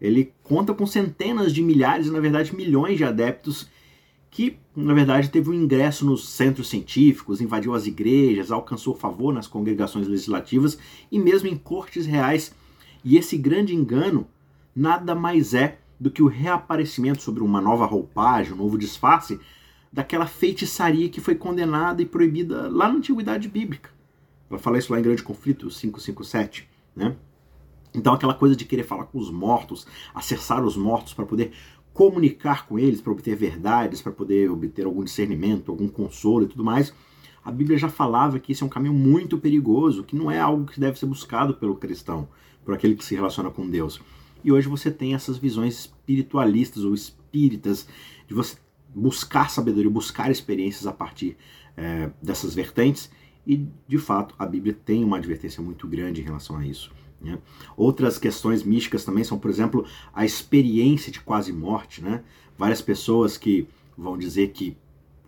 ele 0.00 0.32
conta 0.42 0.72
com 0.72 0.86
centenas 0.86 1.52
de 1.52 1.62
milhares, 1.62 2.10
na 2.10 2.20
verdade 2.20 2.56
milhões 2.56 2.96
de 2.96 3.04
adeptos 3.04 3.68
que, 4.30 4.58
na 4.74 4.94
verdade, 4.94 5.30
teve 5.30 5.50
um 5.50 5.54
ingresso 5.54 6.04
nos 6.04 6.28
centros 6.28 6.68
científicos, 6.68 7.40
invadiu 7.40 7.74
as 7.74 7.86
igrejas, 7.86 8.50
alcançou 8.50 8.94
favor 8.94 9.32
nas 9.32 9.46
congregações 9.46 10.06
legislativas 10.06 10.78
e 11.10 11.18
mesmo 11.18 11.48
em 11.48 11.56
cortes 11.56 12.06
reais. 12.06 12.54
E 13.04 13.16
esse 13.16 13.36
grande 13.36 13.74
engano 13.74 14.26
nada 14.74 15.14
mais 15.14 15.54
é 15.54 15.78
do 15.98 16.10
que 16.10 16.22
o 16.22 16.26
reaparecimento 16.26 17.22
sobre 17.22 17.42
uma 17.42 17.60
nova 17.60 17.86
roupagem, 17.86 18.52
um 18.52 18.56
novo 18.56 18.76
disfarce 18.78 19.40
daquela 19.92 20.26
feitiçaria 20.26 21.08
que 21.08 21.20
foi 21.20 21.34
condenada 21.34 22.02
e 22.02 22.06
proibida 22.06 22.68
lá 22.68 22.88
na 22.88 22.96
Antiguidade 22.96 23.48
Bíblica. 23.48 23.90
Ela 24.50 24.58
fala 24.58 24.78
isso 24.78 24.92
lá 24.92 24.98
em 24.98 25.02
Grande 25.02 25.22
Conflito 25.22 25.68
557, 25.68 26.68
né? 26.94 27.16
Então 27.94 28.12
aquela 28.12 28.34
coisa 28.34 28.54
de 28.54 28.64
querer 28.64 28.84
falar 28.84 29.04
com 29.04 29.18
os 29.18 29.30
mortos, 29.30 29.86
acessar 30.14 30.62
os 30.62 30.76
mortos 30.76 31.14
para 31.14 31.24
poder 31.24 31.52
comunicar 31.94 32.66
com 32.66 32.78
eles, 32.78 33.00
para 33.00 33.10
obter 33.10 33.34
verdades, 33.34 34.02
para 34.02 34.12
poder 34.12 34.50
obter 34.50 34.84
algum 34.84 35.02
discernimento, 35.02 35.70
algum 35.70 35.88
consolo 35.88 36.44
e 36.44 36.46
tudo 36.46 36.62
mais. 36.62 36.92
A 37.42 37.50
Bíblia 37.50 37.78
já 37.78 37.88
falava 37.88 38.38
que 38.38 38.52
isso 38.52 38.64
é 38.64 38.66
um 38.66 38.70
caminho 38.70 38.92
muito 38.92 39.38
perigoso, 39.38 40.04
que 40.04 40.14
não 40.14 40.30
é 40.30 40.38
algo 40.38 40.66
que 40.66 40.78
deve 40.78 40.98
ser 40.98 41.06
buscado 41.06 41.54
pelo 41.54 41.76
cristão, 41.76 42.28
por 42.64 42.74
aquele 42.74 42.96
que 42.96 43.04
se 43.04 43.14
relaciona 43.14 43.50
com 43.50 43.66
Deus. 43.66 44.00
E 44.46 44.52
hoje 44.52 44.68
você 44.68 44.92
tem 44.92 45.12
essas 45.12 45.38
visões 45.38 45.76
espiritualistas 45.80 46.84
ou 46.84 46.94
espíritas 46.94 47.88
de 48.28 48.32
você 48.32 48.56
buscar 48.94 49.50
sabedoria, 49.50 49.90
buscar 49.90 50.30
experiências 50.30 50.86
a 50.86 50.92
partir 50.92 51.36
é, 51.76 52.12
dessas 52.22 52.54
vertentes. 52.54 53.10
E 53.44 53.66
de 53.88 53.98
fato 53.98 54.36
a 54.38 54.46
Bíblia 54.46 54.72
tem 54.72 55.02
uma 55.02 55.16
advertência 55.16 55.60
muito 55.60 55.88
grande 55.88 56.20
em 56.20 56.24
relação 56.24 56.56
a 56.58 56.64
isso. 56.64 56.92
Né? 57.20 57.40
Outras 57.76 58.18
questões 58.18 58.62
místicas 58.62 59.04
também 59.04 59.24
são, 59.24 59.36
por 59.36 59.50
exemplo, 59.50 59.84
a 60.14 60.24
experiência 60.24 61.10
de 61.10 61.18
quase 61.18 61.52
morte. 61.52 62.00
Né? 62.00 62.22
Várias 62.56 62.80
pessoas 62.80 63.36
que 63.36 63.66
vão 63.98 64.16
dizer 64.16 64.52
que 64.52 64.76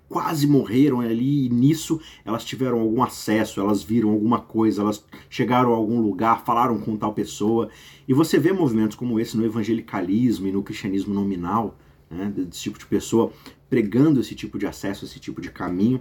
quase 0.09 0.47
morreram 0.47 1.01
ali 1.01 1.47
e 1.47 1.49
nisso 1.49 2.01
elas 2.25 2.45
tiveram 2.45 2.81
algum 2.81 3.03
acesso, 3.03 3.61
elas 3.61 3.83
viram 3.83 4.11
alguma 4.11 4.41
coisa, 4.41 4.83
elas 4.83 5.05
chegaram 5.29 5.73
a 5.73 5.77
algum 5.77 6.01
lugar, 6.01 6.45
falaram 6.45 6.79
com 6.81 6.97
tal 6.97 7.13
pessoa. 7.13 7.69
E 8.07 8.15
você 8.15 8.39
vê 8.39 8.53
movimentos 8.53 8.97
como 8.97 9.21
esse 9.21 9.37
no 9.37 9.45
evangelicalismo 9.45 10.49
e 10.49 10.53
no 10.53 10.63
cristianismo 10.63 11.13
nominal, 11.13 11.77
né, 12.11 12.33
desse 12.35 12.63
tipo 12.63 12.79
de 12.79 12.87
pessoa 12.87 13.33
pregando 13.69 14.21
esse 14.21 14.35
tipo 14.35 14.59
de 14.59 14.67
acesso, 14.67 15.05
esse 15.05 15.21
tipo 15.21 15.41
de 15.41 15.51
caminho. 15.51 16.01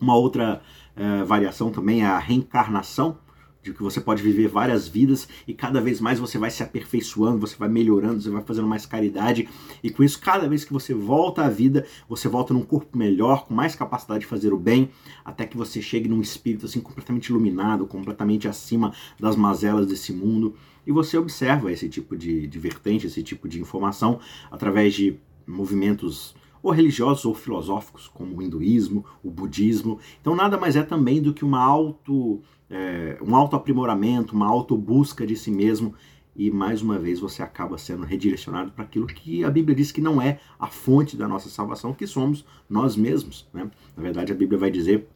Uma 0.00 0.16
outra 0.16 0.62
uh, 0.96 1.26
variação 1.26 1.70
também 1.70 2.02
é 2.02 2.06
a 2.06 2.18
reencarnação, 2.18 3.18
de 3.62 3.72
que 3.72 3.82
você 3.82 4.00
pode 4.00 4.22
viver 4.22 4.48
várias 4.48 4.86
vidas 4.86 5.28
e 5.46 5.52
cada 5.52 5.80
vez 5.80 6.00
mais 6.00 6.18
você 6.18 6.38
vai 6.38 6.50
se 6.50 6.62
aperfeiçoando, 6.62 7.38
você 7.38 7.56
vai 7.56 7.68
melhorando, 7.68 8.20
você 8.20 8.30
vai 8.30 8.42
fazendo 8.42 8.68
mais 8.68 8.86
caridade. 8.86 9.48
E 9.82 9.90
com 9.90 10.02
isso 10.02 10.20
cada 10.20 10.48
vez 10.48 10.64
que 10.64 10.72
você 10.72 10.94
volta 10.94 11.44
à 11.44 11.48
vida, 11.48 11.86
você 12.08 12.28
volta 12.28 12.54
num 12.54 12.62
corpo 12.62 12.96
melhor, 12.96 13.46
com 13.46 13.54
mais 13.54 13.74
capacidade 13.74 14.20
de 14.20 14.26
fazer 14.26 14.52
o 14.52 14.58
bem, 14.58 14.90
até 15.24 15.44
que 15.44 15.56
você 15.56 15.82
chegue 15.82 16.08
num 16.08 16.20
espírito 16.20 16.66
assim 16.66 16.80
completamente 16.80 17.26
iluminado, 17.26 17.86
completamente 17.86 18.48
acima 18.48 18.92
das 19.18 19.36
mazelas 19.36 19.86
desse 19.86 20.12
mundo. 20.12 20.54
E 20.86 20.92
você 20.92 21.18
observa 21.18 21.70
esse 21.70 21.88
tipo 21.88 22.16
de, 22.16 22.46
de 22.46 22.58
vertente, 22.58 23.06
esse 23.06 23.22
tipo 23.22 23.48
de 23.48 23.60
informação 23.60 24.20
através 24.50 24.94
de 24.94 25.18
movimentos 25.46 26.34
ou 26.62 26.72
religiosos 26.72 27.24
ou 27.24 27.34
filosóficos, 27.34 28.08
como 28.08 28.36
o 28.36 28.42
hinduísmo, 28.42 29.04
o 29.22 29.30
budismo. 29.30 29.98
Então 30.20 30.34
nada 30.34 30.56
mais 30.56 30.76
é 30.76 30.82
também 30.82 31.20
do 31.20 31.32
que 31.32 31.44
uma 31.44 31.62
auto, 31.62 32.40
é, 32.70 33.18
um 33.20 33.34
autoaprimoramento, 33.34 34.34
uma 34.34 34.46
autobusca 34.46 35.26
de 35.26 35.36
si 35.36 35.50
mesmo 35.50 35.94
e 36.38 36.52
mais 36.52 36.80
uma 36.82 36.96
vez 37.00 37.18
você 37.18 37.42
acaba 37.42 37.76
sendo 37.76 38.04
redirecionado 38.04 38.70
para 38.70 38.84
aquilo 38.84 39.08
que 39.08 39.42
a 39.42 39.50
Bíblia 39.50 39.74
diz 39.74 39.90
que 39.90 40.00
não 40.00 40.22
é 40.22 40.38
a 40.56 40.68
fonte 40.68 41.16
da 41.16 41.26
nossa 41.26 41.48
salvação, 41.48 41.92
que 41.92 42.06
somos 42.06 42.44
nós 42.70 42.94
mesmos. 42.94 43.48
Né? 43.52 43.68
Na 43.96 44.02
verdade, 44.04 44.30
a 44.30 44.36
Bíblia 44.36 44.56
vai 44.56 44.70
dizer 44.70 45.08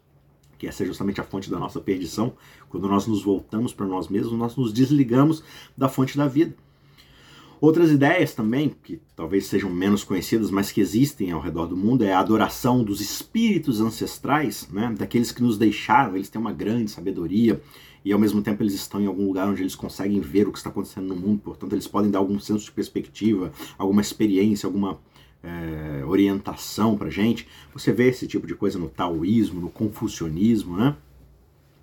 que 0.58 0.66
essa 0.66 0.82
é 0.82 0.86
justamente 0.86 1.20
a 1.20 1.24
fonte 1.24 1.48
da 1.48 1.60
nossa 1.60 1.80
perdição. 1.80 2.34
Quando 2.68 2.88
nós 2.88 3.06
nos 3.06 3.22
voltamos 3.22 3.72
para 3.72 3.86
nós 3.86 4.08
mesmos, 4.08 4.32
nós 4.32 4.56
nos 4.56 4.72
desligamos 4.72 5.44
da 5.76 5.88
fonte 5.88 6.16
da 6.16 6.26
vida. 6.26 6.56
Outras 7.62 7.92
ideias 7.92 8.34
também, 8.34 8.74
que 8.82 9.00
talvez 9.14 9.46
sejam 9.46 9.70
menos 9.70 10.02
conhecidas, 10.02 10.50
mas 10.50 10.72
que 10.72 10.80
existem 10.80 11.30
ao 11.30 11.40
redor 11.40 11.66
do 11.66 11.76
mundo, 11.76 12.02
é 12.02 12.12
a 12.12 12.18
adoração 12.18 12.82
dos 12.82 13.00
espíritos 13.00 13.80
ancestrais, 13.80 14.68
né? 14.72 14.92
daqueles 14.98 15.30
que 15.30 15.44
nos 15.44 15.56
deixaram, 15.56 16.16
eles 16.16 16.28
têm 16.28 16.40
uma 16.40 16.52
grande 16.52 16.90
sabedoria, 16.90 17.62
e 18.04 18.12
ao 18.12 18.18
mesmo 18.18 18.42
tempo 18.42 18.64
eles 18.64 18.74
estão 18.74 19.00
em 19.00 19.06
algum 19.06 19.28
lugar 19.28 19.48
onde 19.48 19.62
eles 19.62 19.76
conseguem 19.76 20.18
ver 20.18 20.48
o 20.48 20.50
que 20.50 20.58
está 20.58 20.70
acontecendo 20.70 21.06
no 21.06 21.14
mundo, 21.14 21.38
portanto 21.38 21.72
eles 21.74 21.86
podem 21.86 22.10
dar 22.10 22.18
algum 22.18 22.36
senso 22.40 22.64
de 22.64 22.72
perspectiva, 22.72 23.52
alguma 23.78 24.00
experiência, 24.00 24.66
alguma 24.66 24.98
é, 25.40 26.04
orientação 26.04 26.98
para 26.98 27.10
gente. 27.10 27.46
Você 27.72 27.92
vê 27.92 28.08
esse 28.08 28.26
tipo 28.26 28.44
de 28.44 28.56
coisa 28.56 28.76
no 28.76 28.88
taoísmo, 28.88 29.60
no 29.60 29.70
confucionismo, 29.70 30.76
né? 30.76 30.96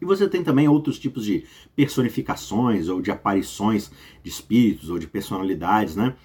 E 0.01 0.05
você 0.05 0.27
tem 0.27 0.43
também 0.43 0.67
outros 0.67 0.97
tipos 0.97 1.25
de 1.25 1.43
personificações 1.75 2.87
ou 2.87 3.01
de 3.01 3.11
aparições 3.11 3.91
de 4.23 4.29
espíritos 4.29 4.89
ou 4.89 4.97
de 4.97 5.07
personalidades, 5.07 5.95
né? 5.95 6.15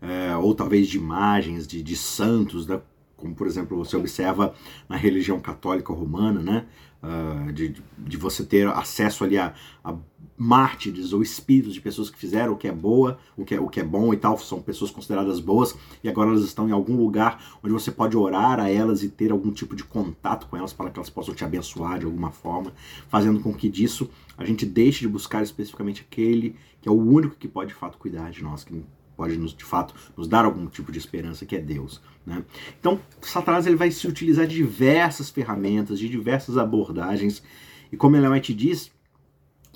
É, 0.00 0.36
ou 0.36 0.54
talvez 0.54 0.88
de 0.88 0.98
imagens 0.98 1.66
de, 1.66 1.82
de 1.82 1.96
santos? 1.96 2.66
Como 3.16 3.34
por 3.34 3.46
exemplo 3.46 3.76
você 3.76 3.96
observa 3.96 4.54
na 4.88 4.96
religião 4.96 5.40
católica 5.40 5.92
romana, 5.92 6.40
né? 6.40 6.66
Uh, 7.02 7.52
de, 7.52 7.76
de 7.98 8.16
você 8.16 8.42
ter 8.42 8.66
acesso 8.66 9.24
ali 9.24 9.36
a, 9.36 9.52
a 9.84 9.94
mártires 10.36 11.12
ou 11.12 11.22
espíritos 11.22 11.74
de 11.74 11.80
pessoas 11.80 12.10
que 12.10 12.18
fizeram 12.18 12.54
o 12.54 12.56
que 12.56 12.66
é 12.66 12.72
boa, 12.72 13.18
o 13.36 13.44
que 13.44 13.54
é, 13.54 13.60
o 13.60 13.68
que 13.68 13.80
é 13.80 13.84
bom 13.84 14.12
e 14.12 14.16
tal, 14.16 14.36
são 14.38 14.60
pessoas 14.60 14.90
consideradas 14.90 15.38
boas 15.38 15.76
e 16.02 16.08
agora 16.08 16.30
elas 16.30 16.42
estão 16.42 16.68
em 16.68 16.72
algum 16.72 16.96
lugar 16.96 17.58
onde 17.62 17.72
você 17.72 17.90
pode 17.90 18.16
orar 18.16 18.58
a 18.58 18.68
elas 18.68 19.02
e 19.02 19.08
ter 19.08 19.30
algum 19.30 19.52
tipo 19.52 19.76
de 19.76 19.84
contato 19.84 20.46
com 20.46 20.56
elas 20.56 20.72
para 20.72 20.90
que 20.90 20.98
elas 20.98 21.10
possam 21.10 21.34
te 21.34 21.44
abençoar 21.44 21.98
de 21.98 22.06
alguma 22.06 22.30
forma, 22.30 22.72
fazendo 23.08 23.40
com 23.40 23.52
que 23.52 23.68
disso 23.68 24.10
a 24.36 24.44
gente 24.44 24.66
deixe 24.66 25.00
de 25.00 25.08
buscar 25.08 25.42
especificamente 25.42 26.06
aquele 26.08 26.56
que 26.80 26.88
é 26.88 26.92
o 26.92 27.00
único 27.00 27.36
que 27.36 27.48
pode 27.48 27.68
de 27.68 27.74
fato 27.74 27.96
cuidar 27.96 28.30
de 28.30 28.42
nós, 28.42 28.64
que 28.64 28.82
pode 29.16 29.36
nos, 29.36 29.54
de 29.54 29.64
fato 29.64 29.94
nos 30.16 30.28
dar 30.28 30.44
algum 30.44 30.66
tipo 30.66 30.90
de 30.90 30.98
esperança, 30.98 31.46
que 31.46 31.56
é 31.56 31.60
Deus. 31.60 32.00
Né? 32.26 32.44
Então, 32.78 33.00
Satanás 33.20 33.66
ele 33.66 33.76
vai 33.76 33.90
se 33.90 34.06
utilizar 34.06 34.46
de 34.46 34.56
diversas 34.56 35.30
ferramentas, 35.30 35.98
de 35.98 36.08
diversas 36.08 36.58
abordagens, 36.58 37.42
e 37.92 37.96
como 37.96 38.16
Ellen 38.16 38.40
diz, 38.40 38.92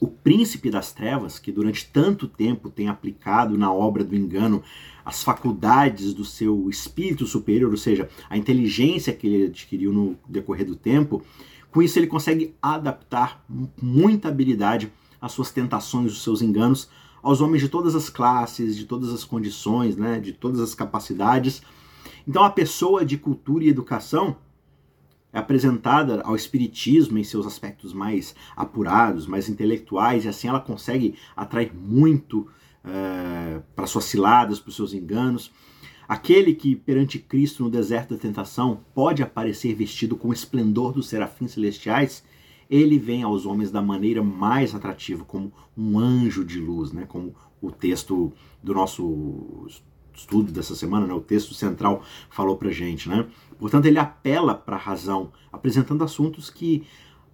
o 0.01 0.07
príncipe 0.07 0.71
das 0.71 0.93
trevas, 0.93 1.39
que 1.39 1.51
durante 1.51 1.87
tanto 1.87 2.29
tempo 2.29 2.71
tem 2.71 2.89
aplicado 2.89 3.59
na 3.59 3.73
obra 3.73 4.05
do 4.05 4.15
engano 4.15 4.63
as 5.05 5.23
faculdades 5.23 6.13
do 6.13 6.25
seu 6.25 6.69
espírito 6.69 7.27
superior, 7.27 7.71
ou 7.71 7.77
seja, 7.77 8.09
a 8.29 8.37
inteligência 8.37 9.13
que 9.13 9.27
ele 9.27 9.47
adquiriu 9.47 9.93
no 9.93 10.17
decorrer 10.29 10.67
do 10.67 10.77
tempo, 10.77 11.23
com 11.71 11.83
isso 11.83 11.99
ele 11.99 12.07
consegue 12.07 12.55
adaptar 12.61 13.45
muita 13.81 14.29
habilidade 14.29 14.93
às 15.21 15.33
suas 15.33 15.51
tentações, 15.51 16.13
os 16.13 16.23
seus 16.23 16.43
enganos, 16.43 16.89
aos 17.23 17.41
homens 17.41 17.63
de 17.63 17.69
todas 17.69 17.95
as 17.95 18.09
classes, 18.09 18.77
de 18.77 18.85
todas 18.85 19.13
as 19.13 19.25
condições, 19.25 19.97
né, 19.97 20.19
de 20.21 20.33
todas 20.33 20.61
as 20.61 20.75
capacidades. 20.75 21.63
Então 22.27 22.45
a 22.45 22.51
pessoa 22.51 23.05
de 23.05 23.17
cultura 23.17 23.65
e 23.65 23.69
educação 23.69 24.37
é 25.33 25.39
apresentada 25.39 26.23
ao 26.23 26.35
espiritismo 26.35 27.19
em 27.19 27.25
seus 27.25 27.47
aspectos 27.47 27.93
mais 27.93 28.35
apurados, 28.57 29.27
mais 29.27 29.49
intelectuais, 29.49 30.25
e 30.25 30.29
assim 30.29 30.49
ela 30.49 30.61
consegue 30.61 31.15
atrair 31.37 31.73
muito 31.75 32.49
é, 32.85 33.61
para 33.77 33.87
suas 33.87 34.05
ciladas, 34.05 34.59
para 34.59 34.71
os 34.71 34.77
seus 34.77 34.95
enganos. 34.95 35.53
Aquele 36.09 36.55
que 36.55 36.75
perante 36.75 37.19
Cristo 37.19 37.63
no 37.63 37.71
deserto 37.71 38.15
da 38.15 38.21
tentação 38.21 38.81
pode 38.95 39.23
aparecer 39.23 39.75
vestido 39.75 40.17
com 40.17 40.29
o 40.29 40.33
esplendor 40.33 40.93
dos 40.93 41.09
serafins 41.09 41.53
celestiais, 41.53 42.25
ele 42.71 42.99
vem 42.99 43.23
aos 43.23 43.47
homens 43.47 43.71
da 43.71 43.81
maneira 43.81 44.23
mais 44.23 44.75
atrativa, 44.75 45.25
como 45.25 45.53
um 45.77 45.99
anjo 45.99 46.45
de 46.45 46.61
luz, 46.61 46.93
né? 46.93 47.07
como 47.07 47.35
o 47.61 47.71
texto 47.71 48.33
do 48.63 48.75
nosso 48.75 49.67
estudo 50.15 50.53
dessa 50.53 50.75
semana, 50.75 51.07
né? 51.07 51.15
o 51.15 51.21
texto 51.21 51.55
central 51.55 52.03
falou 52.29 52.57
para 52.57 52.71
gente. 52.71 53.09
Né? 53.09 53.27
Portanto, 53.59 53.87
ele 53.87 53.99
apela 53.99 54.55
para 54.55 54.77
a 54.77 54.81
razão, 54.81 55.33
apresentando 55.53 56.05
assuntos 56.05 56.51
que 56.51 56.85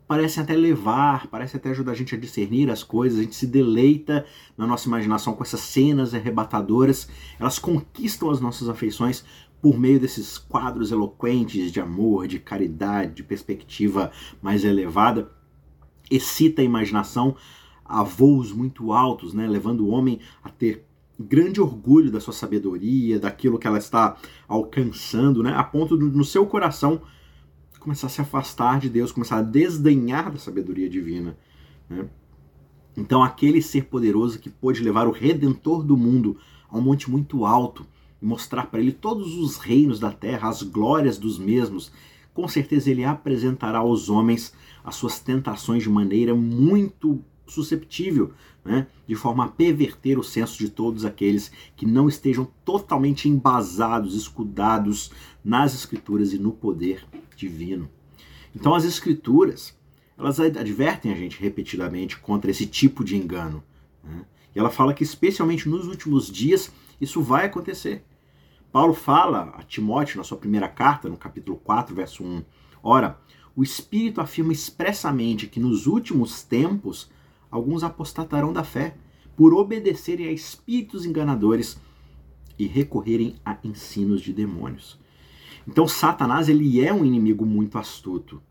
parecem 0.06 0.42
até 0.42 0.54
levar, 0.54 1.26
parecem 1.28 1.58
até 1.58 1.70
ajudar 1.70 1.92
a 1.92 1.94
gente 1.94 2.14
a 2.14 2.18
discernir 2.18 2.70
as 2.70 2.82
coisas, 2.82 3.18
a 3.18 3.22
gente 3.22 3.34
se 3.34 3.46
deleita 3.46 4.24
na 4.56 4.66
nossa 4.66 4.86
imaginação 4.86 5.32
com 5.32 5.42
essas 5.42 5.60
cenas 5.60 6.14
arrebatadoras, 6.14 7.08
elas 7.40 7.58
conquistam 7.58 8.30
as 8.30 8.40
nossas 8.40 8.68
afeições 8.68 9.24
por 9.64 9.80
meio 9.80 9.98
desses 9.98 10.36
quadros 10.36 10.92
eloquentes 10.92 11.72
de 11.72 11.80
amor, 11.80 12.28
de 12.28 12.38
caridade, 12.38 13.14
de 13.14 13.22
perspectiva 13.22 14.12
mais 14.42 14.62
elevada, 14.62 15.32
excita 16.10 16.60
a 16.60 16.64
imaginação 16.66 17.34
a 17.82 18.02
voos 18.02 18.52
muito 18.52 18.92
altos, 18.92 19.32
né, 19.32 19.46
levando 19.46 19.86
o 19.86 19.88
homem 19.88 20.20
a 20.42 20.50
ter 20.50 20.84
grande 21.18 21.62
orgulho 21.62 22.10
da 22.10 22.20
sua 22.20 22.34
sabedoria, 22.34 23.18
daquilo 23.18 23.58
que 23.58 23.66
ela 23.66 23.78
está 23.78 24.18
alcançando, 24.46 25.42
né, 25.42 25.54
a 25.56 25.64
ponto 25.64 25.96
de, 25.96 26.04
no 26.04 26.26
seu 26.26 26.44
coração 26.44 27.00
começar 27.80 28.08
a 28.08 28.10
se 28.10 28.20
afastar 28.20 28.78
de 28.78 28.90
Deus, 28.90 29.12
começar 29.12 29.38
a 29.38 29.42
desdenhar 29.42 30.30
da 30.30 30.36
sabedoria 30.36 30.90
divina. 30.90 31.38
Né? 31.88 32.04
Então, 32.94 33.22
aquele 33.22 33.62
ser 33.62 33.84
poderoso 33.84 34.38
que 34.38 34.50
pôde 34.50 34.82
levar 34.82 35.08
o 35.08 35.10
Redentor 35.10 35.82
do 35.82 35.96
mundo 35.96 36.36
a 36.68 36.76
um 36.76 36.82
monte 36.82 37.10
muito 37.10 37.46
alto, 37.46 37.86
mostrar 38.24 38.66
para 38.66 38.80
ele 38.80 38.92
todos 38.92 39.36
os 39.36 39.56
reinos 39.56 40.00
da 40.00 40.10
terra, 40.10 40.48
as 40.48 40.62
glórias 40.62 41.18
dos 41.18 41.38
mesmos, 41.38 41.92
com 42.32 42.48
certeza 42.48 42.90
ele 42.90 43.04
apresentará 43.04 43.78
aos 43.78 44.08
homens 44.08 44.52
as 44.82 44.96
suas 44.96 45.20
tentações 45.20 45.82
de 45.82 45.90
maneira 45.90 46.34
muito 46.34 47.22
susceptível, 47.46 48.32
né? 48.64 48.86
de 49.06 49.14
forma 49.14 49.44
a 49.44 49.48
perverter 49.48 50.18
o 50.18 50.24
senso 50.24 50.58
de 50.58 50.68
todos 50.68 51.04
aqueles 51.04 51.52
que 51.76 51.86
não 51.86 52.08
estejam 52.08 52.48
totalmente 52.64 53.28
embasados, 53.28 54.14
escudados 54.14 55.10
nas 55.44 55.74
escrituras 55.74 56.32
e 56.32 56.38
no 56.38 56.52
poder 56.52 57.06
divino. 57.36 57.88
Então 58.56 58.74
as 58.74 58.84
escrituras, 58.84 59.76
elas 60.16 60.40
advertem 60.40 61.12
a 61.12 61.16
gente 61.16 61.40
repetidamente 61.40 62.18
contra 62.18 62.50
esse 62.50 62.66
tipo 62.66 63.04
de 63.04 63.16
engano. 63.16 63.62
Né? 64.02 64.24
E 64.54 64.58
ela 64.58 64.70
fala 64.70 64.94
que 64.94 65.02
especialmente 65.02 65.68
nos 65.68 65.86
últimos 65.86 66.30
dias 66.30 66.72
isso 67.00 67.20
vai 67.22 67.46
acontecer. 67.46 68.02
Paulo 68.74 68.92
fala 68.92 69.54
a 69.56 69.62
Timóteo 69.62 70.18
na 70.18 70.24
sua 70.24 70.36
primeira 70.36 70.66
carta, 70.66 71.08
no 71.08 71.16
capítulo 71.16 71.56
4, 71.58 71.94
verso 71.94 72.24
1. 72.24 72.42
Ora, 72.82 73.20
o 73.54 73.62
Espírito 73.62 74.20
afirma 74.20 74.52
expressamente 74.52 75.46
que 75.46 75.60
nos 75.60 75.86
últimos 75.86 76.42
tempos 76.42 77.08
alguns 77.48 77.84
apostatarão 77.84 78.52
da 78.52 78.64
fé 78.64 78.96
por 79.36 79.54
obedecerem 79.54 80.26
a 80.26 80.32
espíritos 80.32 81.06
enganadores 81.06 81.80
e 82.58 82.66
recorrerem 82.66 83.36
a 83.44 83.56
ensinos 83.62 84.20
de 84.20 84.32
demônios. 84.32 84.98
Então 85.68 85.86
Satanás 85.86 86.48
ele 86.48 86.84
é 86.84 86.92
um 86.92 87.04
inimigo 87.04 87.46
muito 87.46 87.78
astuto. 87.78 88.42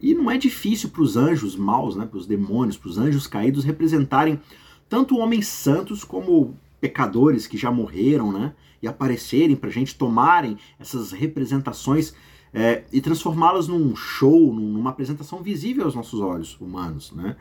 E 0.00 0.14
não 0.14 0.30
é 0.30 0.38
difícil 0.38 0.88
para 0.88 1.02
os 1.02 1.14
anjos 1.14 1.54
maus, 1.54 1.94
né, 1.94 2.06
para 2.06 2.16
os 2.16 2.26
demônios, 2.26 2.78
para 2.78 2.88
os 2.88 2.96
anjos 2.96 3.26
caídos 3.26 3.64
representarem 3.64 4.40
tanto 4.88 5.18
homens 5.18 5.46
santos 5.46 6.04
como 6.04 6.56
pecadores 6.80 7.46
que 7.46 7.56
já 7.56 7.70
morreram, 7.70 8.32
né? 8.32 8.54
E 8.82 8.86
aparecerem 8.88 9.56
para 9.56 9.70
a 9.70 9.72
gente 9.72 9.94
tomarem 9.96 10.58
essas 10.78 11.12
representações 11.12 12.14
é, 12.52 12.84
e 12.92 13.00
transformá-las 13.00 13.68
num 13.68 13.94
show, 13.96 14.52
numa 14.52 14.90
apresentação 14.90 15.42
visível 15.42 15.84
aos 15.84 15.94
nossos 15.94 16.20
olhos 16.20 16.58
humanos, 16.60 17.12
né? 17.12 17.36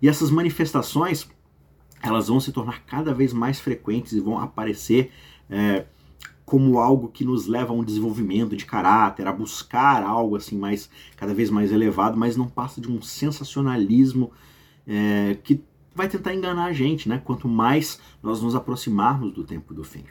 E 0.00 0.08
essas 0.08 0.30
manifestações 0.30 1.28
elas 2.02 2.26
vão 2.28 2.40
se 2.40 2.50
tornar 2.50 2.84
cada 2.84 3.14
vez 3.14 3.32
mais 3.32 3.60
frequentes 3.60 4.12
e 4.12 4.20
vão 4.20 4.38
aparecer 4.38 5.12
é, 5.48 5.86
como 6.44 6.78
algo 6.78 7.08
que 7.08 7.24
nos 7.24 7.46
leva 7.46 7.72
a 7.72 7.76
um 7.76 7.84
desenvolvimento 7.84 8.56
de 8.56 8.66
caráter, 8.66 9.26
a 9.26 9.32
buscar 9.32 10.02
algo 10.02 10.36
assim 10.36 10.58
mais 10.58 10.90
cada 11.16 11.32
vez 11.32 11.48
mais 11.48 11.70
elevado, 11.70 12.18
mas 12.18 12.36
não 12.36 12.48
passa 12.48 12.80
de 12.80 12.90
um 12.90 13.00
sensacionalismo 13.00 14.32
é, 14.86 15.38
que 15.44 15.62
vai 15.94 16.08
tentar 16.08 16.34
enganar 16.34 16.66
a 16.66 16.72
gente, 16.72 17.08
né? 17.08 17.20
Quanto 17.24 17.48
mais 17.48 18.00
nós 18.22 18.42
nos 18.42 18.54
aproximarmos 18.54 19.32
do 19.32 19.44
tempo 19.44 19.74
do 19.74 19.84
fim. 19.84 20.04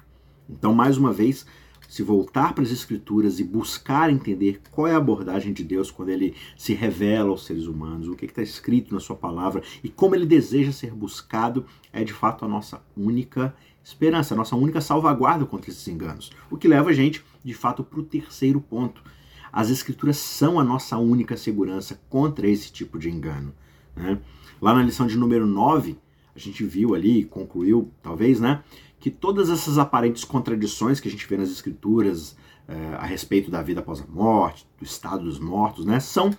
Então, 0.50 0.74
mais 0.74 0.98
uma 0.98 1.12
vez, 1.12 1.46
se 1.88 2.04
voltar 2.04 2.54
para 2.54 2.64
as 2.64 2.72
Escrituras 2.72 3.40
e 3.40 3.44
buscar 3.44 4.10
entender 4.10 4.62
qual 4.72 4.88
é 4.88 4.94
a 4.94 4.98
abordagem 4.98 5.52
de 5.52 5.64
Deus 5.64 5.92
quando 5.92 6.10
ele 6.10 6.36
se 6.58 6.74
revela 6.74 7.30
aos 7.30 7.46
seres 7.46 7.66
humanos, 7.66 8.08
o 8.08 8.16
que 8.16 8.26
está 8.26 8.42
escrito 8.42 8.94
na 8.94 9.00
sua 9.00 9.16
palavra 9.16 9.62
e 9.84 9.90
como 9.90 10.16
ele 10.16 10.26
deseja 10.26 10.72
ser 10.72 10.92
buscado, 10.92 11.66
é 11.92 12.04
de 12.04 12.14
fato 12.14 12.46
a 12.46 12.48
nossa 12.48 12.82
única 12.96 13.54
esperança, 13.84 14.34
a 14.34 14.38
nossa 14.38 14.56
única 14.56 14.80
salvaguarda 14.80 15.46
contra 15.46 15.70
esses 15.70 15.88
enganos. 15.88 16.32
O 16.50 16.58
que 16.58 16.68
leva 16.68 16.92
a 16.92 16.94
gente, 16.94 17.24
de 17.44 17.54
fato, 17.54 17.84
para 17.84 18.00
o 18.00 18.04
terceiro 18.04 18.62
ponto. 18.62 19.04
As 19.52 19.70
Escrituras 19.70 20.16
são 20.16 20.60
a 20.60 20.64
nossa 20.64 20.98
única 20.98 21.36
segurança 21.36 22.00
contra 22.10 22.48
esse 22.48 22.72
tipo 22.72 22.98
de 22.98 23.10
engano. 23.10 23.54
Né? 23.94 24.18
Lá 24.62 24.76
na 24.76 24.84
lição 24.84 25.08
de 25.08 25.18
número 25.18 25.48
9, 25.48 25.98
a 26.36 26.40
gente 26.40 26.64
viu 26.64 26.94
ali, 26.94 27.26
concluiu, 27.26 27.92
talvez, 28.02 28.40
né, 28.40 28.64
que 29.00 29.10
todas 29.10 29.50
essas 29.50 29.80
aparentes 29.80 30.24
contradições 30.24 31.00
que 31.00 31.08
a 31.08 31.12
gente 31.12 31.28
vê 31.28 31.36
nas 31.36 31.50
escrituras 31.50 32.38
é, 32.68 32.96
a 32.96 33.06
respeito 33.06 33.50
da 33.50 33.64
vida 33.64 33.80
após 33.80 34.00
a 34.00 34.06
morte, 34.06 34.68
do 34.78 34.86
estado 34.86 35.24
dos 35.24 35.40
mortos, 35.40 35.84
né, 35.84 36.00
são 36.00 36.30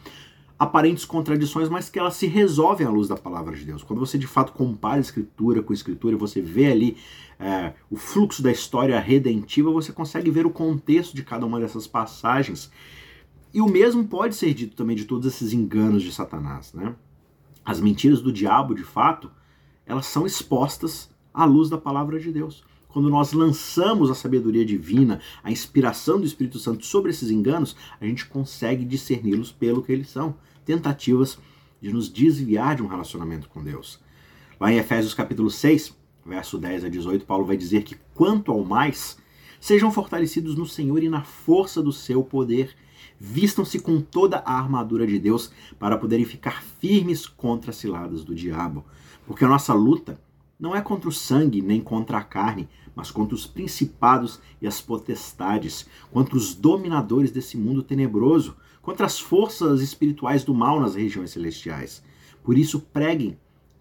aparentes 0.56 1.04
contradições, 1.04 1.68
mas 1.68 1.90
que 1.90 1.98
elas 1.98 2.14
se 2.14 2.28
resolvem 2.28 2.86
à 2.86 2.90
luz 2.90 3.08
da 3.08 3.16
palavra 3.16 3.56
de 3.56 3.64
Deus. 3.64 3.82
Quando 3.82 3.98
você 3.98 4.16
de 4.16 4.28
fato 4.28 4.52
compara 4.52 4.98
a 4.98 5.00
escritura 5.00 5.60
com 5.60 5.72
a 5.72 5.74
escritura, 5.74 6.16
você 6.16 6.40
vê 6.40 6.70
ali 6.70 6.96
é, 7.40 7.72
o 7.90 7.96
fluxo 7.96 8.40
da 8.40 8.52
história 8.52 8.98
redentiva, 9.00 9.72
você 9.72 9.92
consegue 9.92 10.30
ver 10.30 10.46
o 10.46 10.50
contexto 10.50 11.16
de 11.16 11.24
cada 11.24 11.44
uma 11.44 11.58
dessas 11.58 11.88
passagens. 11.88 12.70
E 13.52 13.60
o 13.60 13.66
mesmo 13.66 14.04
pode 14.04 14.36
ser 14.36 14.54
dito 14.54 14.76
também 14.76 14.94
de 14.94 15.04
todos 15.04 15.26
esses 15.26 15.52
enganos 15.52 16.04
de 16.04 16.12
Satanás, 16.12 16.72
né? 16.72 16.94
As 17.64 17.80
mentiras 17.80 18.20
do 18.20 18.32
diabo, 18.32 18.74
de 18.74 18.84
fato, 18.84 19.30
elas 19.86 20.06
são 20.06 20.26
expostas 20.26 21.10
à 21.32 21.44
luz 21.44 21.70
da 21.70 21.78
palavra 21.78 22.18
de 22.18 22.32
Deus. 22.32 22.64
Quando 22.88 23.08
nós 23.08 23.32
lançamos 23.32 24.10
a 24.10 24.14
sabedoria 24.14 24.64
divina, 24.64 25.20
a 25.42 25.50
inspiração 25.50 26.20
do 26.20 26.26
Espírito 26.26 26.58
Santo 26.58 26.84
sobre 26.84 27.10
esses 27.10 27.30
enganos, 27.30 27.74
a 28.00 28.04
gente 28.04 28.26
consegue 28.26 28.84
discerni-los 28.84 29.50
pelo 29.50 29.82
que 29.82 29.92
eles 29.92 30.10
são 30.10 30.34
tentativas 30.64 31.38
de 31.80 31.92
nos 31.92 32.08
desviar 32.08 32.76
de 32.76 32.82
um 32.82 32.86
relacionamento 32.86 33.48
com 33.48 33.64
Deus. 33.64 33.98
Lá 34.60 34.70
em 34.70 34.76
Efésios 34.76 35.14
capítulo 35.14 35.50
6, 35.50 35.96
verso 36.24 36.58
10 36.58 36.84
a 36.84 36.88
18, 36.88 37.24
Paulo 37.24 37.44
vai 37.44 37.56
dizer 37.56 37.82
que 37.82 37.96
quanto 38.14 38.52
ao 38.52 38.62
mais, 38.62 39.18
sejam 39.58 39.90
fortalecidos 39.90 40.54
no 40.54 40.66
Senhor 40.66 41.02
e 41.02 41.08
na 41.08 41.22
força 41.22 41.82
do 41.82 41.92
seu 41.92 42.22
poder. 42.22 42.74
Vistam-se 43.24 43.78
com 43.78 44.00
toda 44.00 44.38
a 44.38 44.52
armadura 44.52 45.06
de 45.06 45.16
Deus 45.16 45.52
para 45.78 45.96
poderem 45.96 46.24
ficar 46.24 46.60
firmes 46.60 47.24
contra 47.24 47.70
as 47.70 47.76
ciladas 47.76 48.24
do 48.24 48.34
diabo. 48.34 48.84
Porque 49.24 49.44
a 49.44 49.48
nossa 49.48 49.72
luta 49.72 50.20
não 50.58 50.74
é 50.74 50.80
contra 50.80 51.08
o 51.08 51.12
sangue 51.12 51.62
nem 51.62 51.80
contra 51.80 52.18
a 52.18 52.24
carne, 52.24 52.68
mas 52.96 53.12
contra 53.12 53.36
os 53.36 53.46
principados 53.46 54.40
e 54.60 54.66
as 54.66 54.80
potestades, 54.80 55.86
contra 56.10 56.36
os 56.36 56.52
dominadores 56.52 57.30
desse 57.30 57.56
mundo 57.56 57.80
tenebroso, 57.80 58.56
contra 58.82 59.06
as 59.06 59.20
forças 59.20 59.80
espirituais 59.80 60.42
do 60.42 60.52
mal 60.52 60.80
nas 60.80 60.96
regiões 60.96 61.30
celestiais. 61.30 62.02
Por 62.42 62.58
isso, 62.58 62.80
preguem 62.80 63.38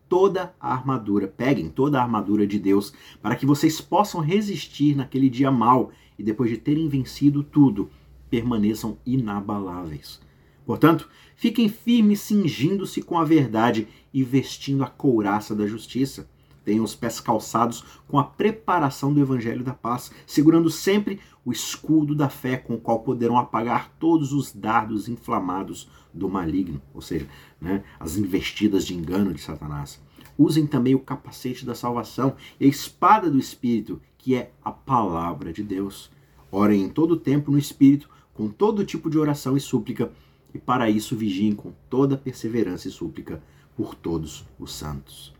toda 0.07 0.53
a 0.59 0.71
armadura, 0.71 1.27
peguem 1.27 1.67
toda 1.67 1.99
a 1.99 2.03
armadura 2.03 2.45
de 2.45 2.59
Deus, 2.59 2.93
para 3.23 3.35
que 3.35 3.47
vocês 3.47 3.81
possam 3.81 4.21
resistir 4.21 4.95
naquele 4.95 5.31
dia 5.31 5.49
mal 5.49 5.89
e 6.15 6.21
depois 6.21 6.51
de 6.51 6.57
terem 6.57 6.87
vencido 6.87 7.41
tudo, 7.41 7.89
permaneçam 8.31 8.97
inabaláveis. 9.05 10.21
Portanto, 10.65 11.09
fiquem 11.35 11.67
firmes 11.67 12.21
cingindo-se 12.21 13.01
com 13.01 13.19
a 13.19 13.25
verdade 13.25 13.87
e 14.13 14.23
vestindo 14.23 14.83
a 14.83 14.87
couraça 14.87 15.53
da 15.53 15.67
justiça. 15.67 16.29
Tenham 16.63 16.85
os 16.85 16.95
pés 16.95 17.19
calçados 17.19 17.83
com 18.07 18.17
a 18.17 18.23
preparação 18.23 19.13
do 19.13 19.19
evangelho 19.19 19.63
da 19.63 19.73
paz, 19.73 20.11
segurando 20.25 20.69
sempre 20.69 21.19
o 21.43 21.51
escudo 21.51 22.15
da 22.15 22.29
fé 22.29 22.55
com 22.55 22.75
o 22.75 22.79
qual 22.79 22.99
poderão 22.99 23.37
apagar 23.37 23.91
todos 23.99 24.31
os 24.31 24.53
dardos 24.53 25.09
inflamados 25.09 25.89
do 26.13 26.29
maligno, 26.29 26.81
ou 26.93 27.01
seja, 27.01 27.27
né, 27.59 27.83
as 27.99 28.15
investidas 28.15 28.85
de 28.85 28.93
engano 28.93 29.33
de 29.33 29.41
Satanás. 29.41 29.99
Usem 30.37 30.65
também 30.65 30.95
o 30.95 30.99
capacete 30.99 31.65
da 31.65 31.75
salvação 31.75 32.35
e 32.59 32.65
a 32.65 32.69
espada 32.69 33.29
do 33.29 33.39
Espírito, 33.39 33.99
que 34.17 34.35
é 34.35 34.51
a 34.63 34.71
palavra 34.71 35.51
de 35.51 35.63
Deus. 35.63 36.11
Orem 36.51 36.83
em 36.83 36.89
todo 36.89 37.11
o 37.11 37.19
tempo 37.19 37.51
no 37.51 37.57
Espírito, 37.57 38.09
com 38.33 38.49
todo 38.49 38.85
tipo 38.85 39.09
de 39.09 39.17
oração 39.17 39.55
e 39.55 39.59
súplica, 39.59 40.11
e 40.53 40.59
para 40.59 40.89
isso 40.89 41.15
vigiem 41.15 41.55
com 41.55 41.71
toda 41.89 42.17
perseverança 42.17 42.87
e 42.87 42.91
súplica 42.91 43.41
por 43.75 43.95
todos 43.95 44.45
os 44.59 44.73
santos. 44.73 45.33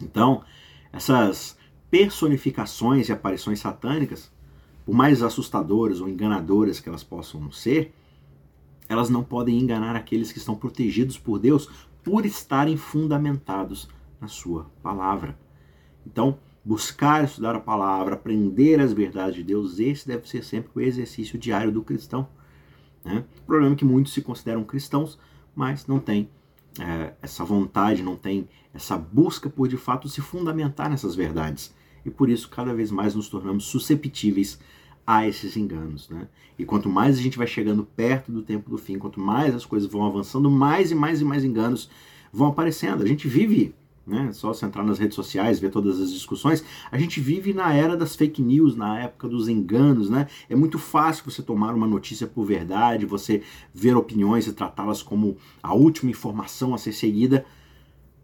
Então, 0.00 0.42
essas 0.92 1.56
personificações 1.90 3.08
e 3.08 3.12
aparições 3.12 3.60
satânicas, 3.60 4.30
por 4.84 4.94
mais 4.94 5.22
assustadoras 5.22 6.00
ou 6.00 6.08
enganadoras 6.08 6.80
que 6.80 6.88
elas 6.88 7.02
possam 7.02 7.50
ser, 7.50 7.94
elas 8.88 9.10
não 9.10 9.24
podem 9.24 9.58
enganar 9.58 9.96
aqueles 9.96 10.30
que 10.30 10.38
estão 10.38 10.54
protegidos 10.54 11.18
por 11.18 11.38
Deus 11.38 11.68
por 12.04 12.24
estarem 12.24 12.76
fundamentados 12.76 13.88
na 14.20 14.28
sua 14.28 14.70
palavra. 14.82 15.36
Então, 16.06 16.38
buscar 16.66 17.22
estudar 17.22 17.54
a 17.54 17.60
palavra, 17.60 18.16
aprender 18.16 18.80
as 18.80 18.92
verdades 18.92 19.36
de 19.36 19.44
Deus, 19.44 19.78
esse 19.78 20.04
deve 20.04 20.28
ser 20.28 20.42
sempre 20.42 20.68
o 20.74 20.80
exercício 20.80 21.38
diário 21.38 21.70
do 21.70 21.80
cristão. 21.80 22.28
Né? 23.04 23.24
O 23.38 23.46
problema 23.46 23.74
é 23.74 23.78
que 23.78 23.84
muitos 23.84 24.12
se 24.12 24.20
consideram 24.20 24.64
cristãos, 24.64 25.16
mas 25.54 25.86
não 25.86 26.00
têm 26.00 26.28
é, 26.80 27.12
essa 27.22 27.44
vontade, 27.44 28.02
não 28.02 28.16
têm 28.16 28.48
essa 28.74 28.98
busca 28.98 29.48
por 29.48 29.68
de 29.68 29.76
fato 29.76 30.08
se 30.08 30.20
fundamentar 30.20 30.90
nessas 30.90 31.14
verdades. 31.14 31.72
E 32.04 32.10
por 32.10 32.28
isso, 32.28 32.50
cada 32.50 32.74
vez 32.74 32.90
mais 32.90 33.14
nos 33.14 33.28
tornamos 33.28 33.66
susceptíveis 33.66 34.58
a 35.06 35.24
esses 35.24 35.56
enganos. 35.56 36.08
Né? 36.10 36.26
E 36.58 36.64
quanto 36.64 36.88
mais 36.88 37.16
a 37.16 37.22
gente 37.22 37.38
vai 37.38 37.46
chegando 37.46 37.84
perto 37.84 38.32
do 38.32 38.42
tempo 38.42 38.68
do 38.68 38.76
fim, 38.76 38.98
quanto 38.98 39.20
mais 39.20 39.54
as 39.54 39.64
coisas 39.64 39.88
vão 39.88 40.04
avançando, 40.04 40.50
mais 40.50 40.90
e 40.90 40.96
mais 40.96 41.20
e 41.20 41.24
mais 41.24 41.44
enganos 41.44 41.88
vão 42.32 42.48
aparecendo. 42.48 43.04
A 43.04 43.06
gente 43.06 43.28
vive 43.28 43.72
né? 44.06 44.30
Só 44.32 44.54
você 44.54 44.64
entrar 44.64 44.84
nas 44.84 44.98
redes 44.98 45.16
sociais, 45.16 45.58
ver 45.58 45.70
todas 45.70 46.00
as 46.00 46.12
discussões. 46.12 46.64
A 46.90 46.98
gente 46.98 47.20
vive 47.20 47.52
na 47.52 47.72
era 47.74 47.96
das 47.96 48.14
fake 48.14 48.40
news, 48.40 48.76
na 48.76 49.00
época 49.00 49.28
dos 49.28 49.48
enganos, 49.48 50.08
né? 50.08 50.28
É 50.48 50.54
muito 50.54 50.78
fácil 50.78 51.28
você 51.28 51.42
tomar 51.42 51.74
uma 51.74 51.86
notícia 51.86 52.26
por 52.26 52.44
verdade, 52.44 53.04
você 53.04 53.42
ver 53.74 53.96
opiniões 53.96 54.46
e 54.46 54.52
tratá-las 54.52 55.02
como 55.02 55.36
a 55.62 55.74
última 55.74 56.10
informação 56.10 56.72
a 56.72 56.78
ser 56.78 56.92
seguida, 56.92 57.44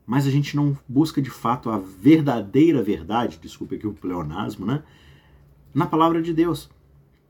mas 0.06 0.26
a 0.26 0.30
gente 0.30 0.54
não 0.54 0.76
busca 0.88 1.20
de 1.20 1.30
fato 1.30 1.70
a 1.70 1.78
verdadeira 1.78 2.82
verdade, 2.82 3.38
desculpe 3.40 3.74
aqui 3.74 3.86
o 3.86 3.92
pleonasmo, 3.92 4.64
né? 4.64 4.82
Na 5.74 5.86
palavra 5.86 6.22
de 6.22 6.32
Deus. 6.32 6.70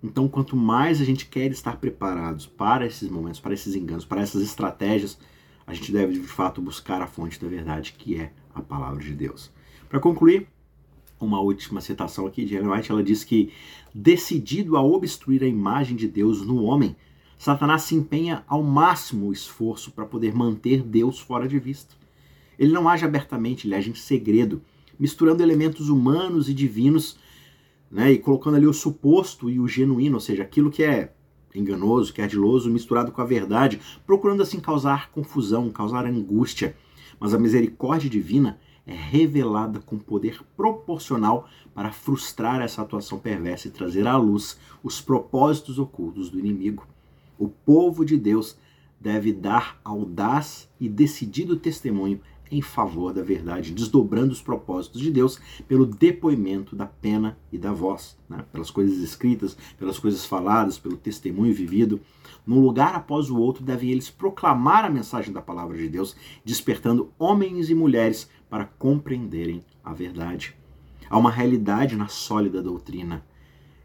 Então, 0.02 0.28
quanto 0.28 0.56
mais 0.56 1.00
a 1.00 1.04
gente 1.04 1.26
quer 1.26 1.50
estar 1.52 1.76
preparados 1.76 2.44
para 2.44 2.84
esses 2.84 3.08
momentos, 3.08 3.38
para 3.38 3.54
esses 3.54 3.76
enganos, 3.76 4.04
para 4.04 4.20
essas 4.20 4.42
estratégias, 4.42 5.16
a 5.64 5.72
gente 5.72 5.92
deve 5.92 6.14
de 6.14 6.26
fato 6.26 6.60
buscar 6.60 7.00
a 7.00 7.06
fonte 7.06 7.40
da 7.40 7.48
verdade, 7.48 7.94
que 7.96 8.16
é 8.16 8.32
a 8.54 8.60
palavra 8.60 9.02
de 9.02 9.12
Deus. 9.12 9.50
Para 9.88 10.00
concluir, 10.00 10.46
uma 11.20 11.40
última 11.40 11.80
citação 11.80 12.26
aqui 12.26 12.44
de 12.44 12.54
Ellen 12.54 12.70
White, 12.70 12.90
ela 12.90 13.02
diz 13.02 13.24
que, 13.24 13.52
decidido 13.94 14.76
a 14.76 14.82
obstruir 14.82 15.42
a 15.42 15.46
imagem 15.46 15.96
de 15.96 16.08
Deus 16.08 16.42
no 16.42 16.62
homem, 16.64 16.96
Satanás 17.38 17.82
se 17.82 17.94
empenha 17.94 18.44
ao 18.46 18.62
máximo 18.62 19.26
o 19.26 19.32
esforço 19.32 19.90
para 19.90 20.04
poder 20.04 20.34
manter 20.34 20.82
Deus 20.82 21.18
fora 21.18 21.48
de 21.48 21.58
vista. 21.58 21.94
Ele 22.58 22.72
não 22.72 22.88
age 22.88 23.04
abertamente, 23.04 23.66
ele 23.66 23.74
age 23.74 23.90
em 23.90 23.94
segredo, 23.94 24.62
misturando 24.98 25.42
elementos 25.42 25.88
humanos 25.88 26.48
e 26.48 26.54
divinos, 26.54 27.18
né, 27.90 28.12
e 28.12 28.18
colocando 28.18 28.56
ali 28.56 28.66
o 28.66 28.72
suposto 28.72 29.50
e 29.50 29.58
o 29.58 29.66
genuíno, 29.66 30.14
ou 30.14 30.20
seja, 30.20 30.42
aquilo 30.42 30.70
que 30.70 30.82
é 30.82 31.12
enganoso, 31.54 32.12
que 32.12 32.20
é 32.20 32.24
ardiloso, 32.24 32.70
misturado 32.70 33.12
com 33.12 33.20
a 33.20 33.24
verdade, 33.24 33.80
procurando 34.06 34.42
assim 34.42 34.60
causar 34.60 35.10
confusão, 35.10 35.70
causar 35.70 36.06
angústia. 36.06 36.76
Mas 37.22 37.32
a 37.32 37.38
misericórdia 37.38 38.10
divina 38.10 38.58
é 38.84 38.92
revelada 38.92 39.78
com 39.78 39.96
poder 39.96 40.42
proporcional 40.56 41.48
para 41.72 41.92
frustrar 41.92 42.60
essa 42.60 42.82
atuação 42.82 43.16
perversa 43.16 43.68
e 43.68 43.70
trazer 43.70 44.08
à 44.08 44.16
luz 44.16 44.58
os 44.82 45.00
propósitos 45.00 45.78
ocultos 45.78 46.28
do 46.28 46.40
inimigo. 46.40 46.84
O 47.38 47.46
povo 47.46 48.04
de 48.04 48.16
Deus 48.16 48.58
deve 49.00 49.32
dar 49.32 49.80
audaz 49.84 50.68
e 50.80 50.88
decidido 50.88 51.54
testemunho 51.54 52.20
em 52.52 52.60
favor 52.60 53.14
da 53.14 53.22
verdade, 53.22 53.72
desdobrando 53.72 54.30
os 54.30 54.42
propósitos 54.42 55.00
de 55.00 55.10
Deus 55.10 55.40
pelo 55.66 55.86
depoimento 55.86 56.76
da 56.76 56.84
pena 56.84 57.38
e 57.50 57.56
da 57.56 57.72
voz, 57.72 58.18
né? 58.28 58.44
pelas 58.52 58.70
coisas 58.70 58.98
escritas, 58.98 59.56
pelas 59.78 59.98
coisas 59.98 60.26
faladas, 60.26 60.78
pelo 60.78 60.98
testemunho 60.98 61.54
vivido. 61.54 61.98
Num 62.46 62.60
lugar 62.60 62.94
após 62.94 63.30
o 63.30 63.38
outro, 63.38 63.64
devem 63.64 63.90
eles 63.90 64.10
proclamar 64.10 64.84
a 64.84 64.90
mensagem 64.90 65.32
da 65.32 65.40
palavra 65.40 65.78
de 65.78 65.88
Deus, 65.88 66.14
despertando 66.44 67.10
homens 67.18 67.70
e 67.70 67.74
mulheres 67.74 68.28
para 68.50 68.66
compreenderem 68.66 69.64
a 69.82 69.94
verdade. 69.94 70.54
Há 71.08 71.16
uma 71.16 71.30
realidade 71.30 71.96
na 71.96 72.08
sólida 72.08 72.62
doutrina. 72.62 73.24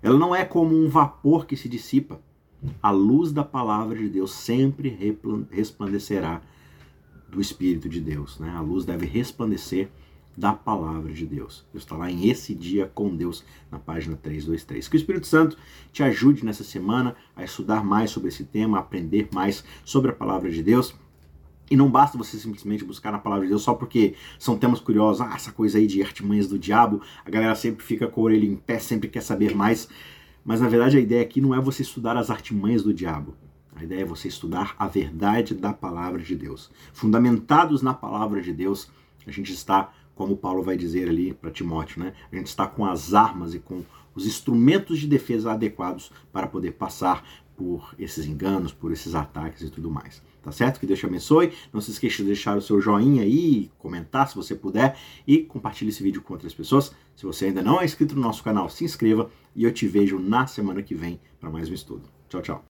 Ela 0.03 0.19
não 0.19 0.35
é 0.35 0.43
como 0.43 0.75
um 0.75 0.89
vapor 0.89 1.45
que 1.45 1.55
se 1.55 1.69
dissipa. 1.69 2.19
A 2.83 2.91
luz 2.91 3.31
da 3.31 3.45
palavra 3.45 3.97
de 3.97 4.09
Deus 4.09 4.33
sempre 4.33 5.17
resplandecerá 5.51 6.41
do 7.29 7.41
Espírito 7.41 7.89
de 7.89 7.99
Deus. 7.99 8.39
Né? 8.39 8.49
A 8.49 8.61
luz 8.61 8.85
deve 8.85 9.05
resplandecer 9.05 9.89
da 10.37 10.53
palavra 10.53 11.11
de 11.11 11.25
Deus. 11.25 11.65
Deus 11.73 11.83
está 11.83 11.97
lá 11.97 12.11
em 12.11 12.29
Esse 12.29 12.53
Dia 12.53 12.89
com 12.93 13.15
Deus, 13.15 13.43
na 13.71 13.79
página 13.79 14.15
323. 14.15 14.87
Que 14.87 14.95
o 14.95 14.99
Espírito 14.99 15.25
Santo 15.25 15.57
te 15.91 16.03
ajude 16.03 16.45
nessa 16.45 16.63
semana 16.63 17.15
a 17.35 17.43
estudar 17.43 17.83
mais 17.83 18.11
sobre 18.11 18.29
esse 18.29 18.43
tema, 18.43 18.77
a 18.77 18.81
aprender 18.81 19.27
mais 19.33 19.63
sobre 19.83 20.11
a 20.11 20.13
palavra 20.13 20.51
de 20.51 20.61
Deus. 20.61 20.93
E 21.69 21.75
não 21.75 21.89
basta 21.89 22.17
você 22.17 22.37
simplesmente 22.37 22.85
buscar 22.85 23.11
na 23.11 23.17
palavra 23.17 23.45
de 23.45 23.49
Deus 23.49 23.63
só 23.63 23.73
porque 23.73 24.13
são 24.37 24.57
temas 24.57 24.79
curiosos. 24.79 25.21
Ah, 25.21 25.33
essa 25.35 25.51
coisa 25.51 25.79
aí 25.79 25.87
de 25.87 26.01
artimanhas 26.03 26.47
do 26.47 26.59
diabo, 26.59 27.01
a 27.25 27.29
galera 27.29 27.55
sempre 27.55 27.83
fica 27.83 28.07
com 28.07 28.21
a 28.21 28.25
orelha 28.25 28.45
em 28.45 28.55
pé, 28.55 28.77
sempre 28.77 29.09
quer 29.09 29.21
saber 29.21 29.55
mais. 29.55 29.89
Mas 30.45 30.61
na 30.61 30.69
verdade 30.69 30.97
a 30.97 31.01
ideia 31.01 31.21
aqui 31.21 31.41
não 31.41 31.53
é 31.53 31.59
você 31.59 31.81
estudar 31.81 32.15
as 32.15 32.29
artimanhas 32.29 32.83
do 32.83 32.93
diabo. 32.93 33.35
A 33.77 33.83
ideia 33.83 34.01
é 34.01 34.05
você 34.05 34.27
estudar 34.27 34.75
a 34.79 34.87
verdade 34.87 35.53
da 35.53 35.71
palavra 35.71 36.19
de 36.19 36.35
Deus. 36.35 36.71
Fundamentados 36.91 37.83
na 37.83 37.93
palavra 37.93 38.41
de 38.41 38.51
Deus, 38.51 38.89
a 39.25 39.29
gente 39.29 39.53
está, 39.53 39.93
como 40.15 40.35
Paulo 40.35 40.63
vai 40.63 40.75
dizer 40.75 41.07
ali 41.07 41.31
para 41.31 41.51
Timóteo, 41.51 42.03
né? 42.03 42.13
A 42.31 42.35
gente 42.35 42.47
está 42.47 42.65
com 42.65 42.83
as 42.83 43.13
armas 43.13 43.53
e 43.53 43.59
com 43.59 43.83
os 44.15 44.25
instrumentos 44.25 44.97
de 44.97 45.05
defesa 45.05 45.51
adequados 45.51 46.11
para 46.33 46.47
poder 46.47 46.71
passar 46.71 47.23
por 47.55 47.93
esses 47.99 48.25
enganos, 48.25 48.73
por 48.73 48.91
esses 48.91 49.13
ataques 49.13 49.61
e 49.61 49.69
tudo 49.69 49.91
mais. 49.91 50.23
Tá 50.41 50.51
certo? 50.51 50.79
Que 50.79 50.87
Deus 50.87 50.99
te 50.99 51.05
abençoe. 51.05 51.53
Não 51.71 51.79
se 51.79 51.91
esqueça 51.91 52.17
de 52.17 52.23
deixar 52.23 52.57
o 52.57 52.61
seu 52.61 52.81
joinha 52.81 53.21
aí, 53.21 53.69
comentar 53.77 54.27
se 54.27 54.35
você 54.35 54.55
puder 54.55 54.97
e 55.27 55.43
compartilhe 55.43 55.91
esse 55.91 56.01
vídeo 56.01 56.23
com 56.23 56.33
outras 56.33 56.53
pessoas. 56.53 56.91
Se 57.15 57.27
você 57.27 57.45
ainda 57.45 57.61
não 57.61 57.79
é 57.79 57.85
inscrito 57.85 58.15
no 58.15 58.21
nosso 58.21 58.43
canal, 58.43 58.69
se 58.69 58.83
inscreva 58.83 59.29
e 59.55 59.63
eu 59.63 59.71
te 59.71 59.87
vejo 59.87 60.17
na 60.17 60.47
semana 60.47 60.81
que 60.81 60.95
vem 60.95 61.19
para 61.39 61.51
mais 61.51 61.69
um 61.69 61.73
estudo. 61.75 62.09
Tchau, 62.27 62.41
tchau. 62.41 62.65